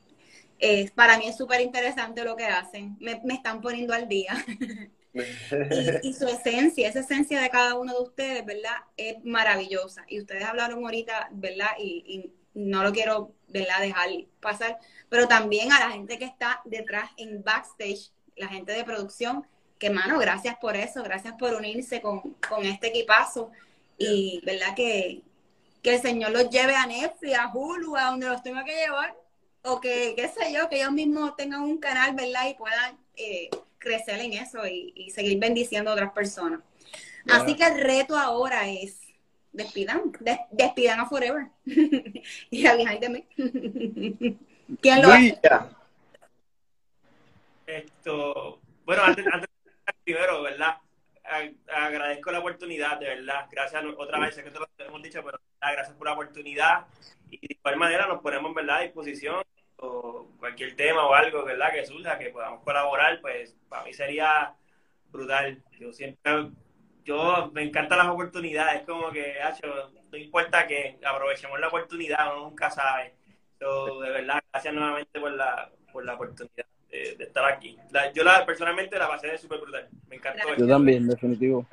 [0.94, 4.34] Para mí es súper interesante lo que hacen, me, están poniendo al día.
[6.02, 8.76] y, su esencia, esa esencia de cada uno de ustedes, ¿verdad?
[8.96, 10.04] Es maravillosa.
[10.08, 11.70] Y ustedes hablaron ahorita, ¿verdad?
[11.78, 13.80] Y, no lo quiero, ¿verdad?
[13.80, 14.08] Dejar
[14.40, 14.78] pasar.
[15.08, 19.46] Pero también a la gente que está detrás en backstage, la gente de producción,
[19.78, 23.50] que mano, gracias por eso, gracias por unirse con, con este equipazo.
[23.96, 24.74] Y, ¿verdad?
[24.74, 25.22] Que,
[25.82, 29.14] que el Señor los lleve a Netflix, a Hulu, a donde los tenga que llevar,
[29.62, 32.48] o que, qué sé yo, que ellos mismos tengan un canal, ¿verdad?
[32.48, 36.60] Y puedan eh, crecer en eso y, seguir bendiciendo a otras personas.
[37.30, 39.00] Así que el reto ahora es,
[39.52, 40.12] despidan,
[40.50, 41.48] despidan a Forever
[42.50, 43.26] y a Behind Me.
[44.80, 45.38] ¿Quién lo hace?
[47.66, 49.48] Esto, bueno, antes, antes
[50.04, 50.76] primero, ¿verdad?
[51.68, 53.46] Agradezco la oportunidad, de verdad.
[53.50, 56.86] Gracias otra vez, que te lo hemos dicho, pero gracias por la oportunidad.
[57.30, 58.78] Y de igual manera nos ponemos ¿verdad?
[58.78, 59.42] a disposición
[59.76, 61.72] o cualquier tema o algo ¿verdad?
[61.72, 64.54] que surja, que podamos colaborar, pues para mí sería
[65.10, 65.62] brutal.
[65.78, 66.50] Yo siempre,
[67.04, 69.36] yo me encantan las oportunidades, como que,
[70.10, 73.14] no importa que aprovechemos la oportunidad, uno nunca sabe.
[73.58, 77.76] de verdad, gracias nuevamente por la, por la oportunidad de, estar aquí.
[78.14, 80.54] yo la, personalmente la pasé súper brutal, me encantó.
[80.56, 81.66] Yo también, definitivo.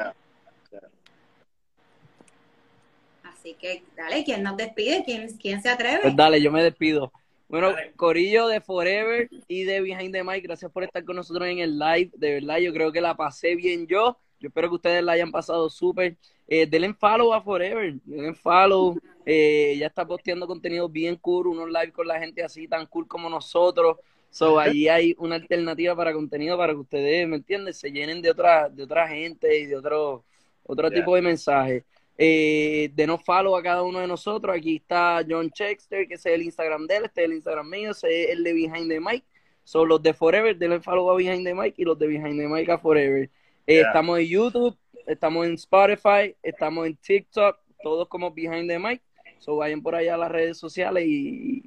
[3.23, 5.03] Así que dale, ¿quién nos despide?
[5.05, 5.99] ¿Quién, quién se atreve?
[6.01, 7.11] Pues dale, yo me despido.
[7.49, 11.59] Bueno, Corillo de Forever y de Behind the Mic, gracias por estar con nosotros en
[11.59, 12.11] el live.
[12.15, 14.17] De verdad, yo creo que la pasé bien yo.
[14.39, 16.17] Yo espero que ustedes la hayan pasado súper.
[16.47, 18.97] Eh, denle follow a Forever, denle follow.
[19.25, 23.07] Eh, ya está posteando contenido bien cool, unos live con la gente así tan cool
[23.07, 23.97] como nosotros.
[24.29, 27.73] So, ahí hay una alternativa para contenido para que ustedes, ¿me entienden?
[27.73, 30.23] Se llenen de otra, de otra gente y de otro,
[30.63, 31.83] otro tipo de mensajes.
[32.19, 34.55] Eh, denos follow a cada uno de nosotros.
[34.55, 37.91] Aquí está John Chexter, que es el Instagram de él, este es el Instagram mío,
[37.91, 39.23] ese es el de Behind the Mic.
[39.63, 42.47] Son los de Forever, denle follow a Behind the Mic y los de Behind the
[42.47, 43.29] Mic a Forever.
[43.67, 49.01] Eh, estamos en YouTube, estamos en Spotify, estamos en TikTok, todos como Behind the Mic.
[49.39, 51.66] So vayan por allá a las redes sociales y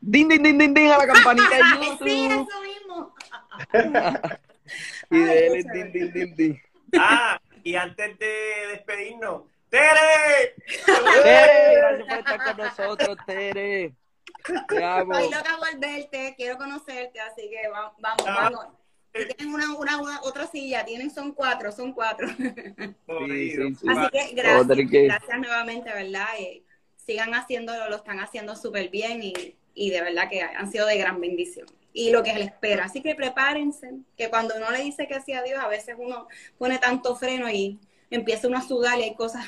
[0.00, 2.08] din din din din din a la campanita de YouTube.
[2.08, 3.14] sí, eso mismo.
[5.10, 6.62] Y de él din, din, din, din.
[6.98, 8.32] Ah, y antes de
[8.72, 10.54] despedirnos, ¡Tere!
[11.22, 13.94] Tere, gracias por estar con nosotros, Tere.
[14.68, 15.12] Te amo.
[15.12, 18.66] Estoy loca por verte, quiero conocerte, así que vamos, vamos, vamos.
[19.14, 22.28] Y tienen una, una, una- otra silla, tienen, son cuatro, son cuatro.
[22.28, 23.86] Sí, sí, sí.
[23.88, 26.28] Así que Vamos gracias, gracias nuevamente, ¿verdad?
[26.38, 26.62] Eh,
[26.96, 30.98] sigan haciéndolo, lo están haciendo súper bien y, y de verdad que han sido de
[30.98, 31.66] gran bendición.
[31.94, 32.84] Y lo que les espera.
[32.84, 36.28] Así que prepárense, que cuando uno le dice que sí a Dios, a veces uno
[36.58, 37.80] pone tanto freno y
[38.10, 39.44] empieza uno a sudar y hay cosas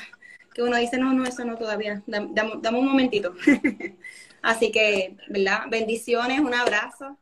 [0.55, 3.35] que uno dice, no, no, eso no todavía, dame, dame- un momentito.
[4.41, 5.65] Así que, ¿verdad?
[5.69, 7.15] Bendiciones, un abrazo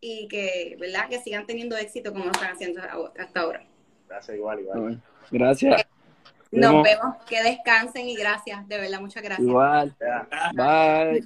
[0.00, 1.08] y que, ¿verdad?
[1.08, 2.82] Que sigan teniendo éxito como lo están haciendo
[3.18, 3.64] hasta ahora.
[4.08, 5.02] Gracias, igual, igual.
[5.30, 5.86] Gracias.
[6.50, 6.84] Nos Vemos.
[6.84, 9.46] vemos, que descansen y gracias, de verdad, muchas gracias.
[9.48, 9.96] Igual.
[10.54, 11.24] Bye.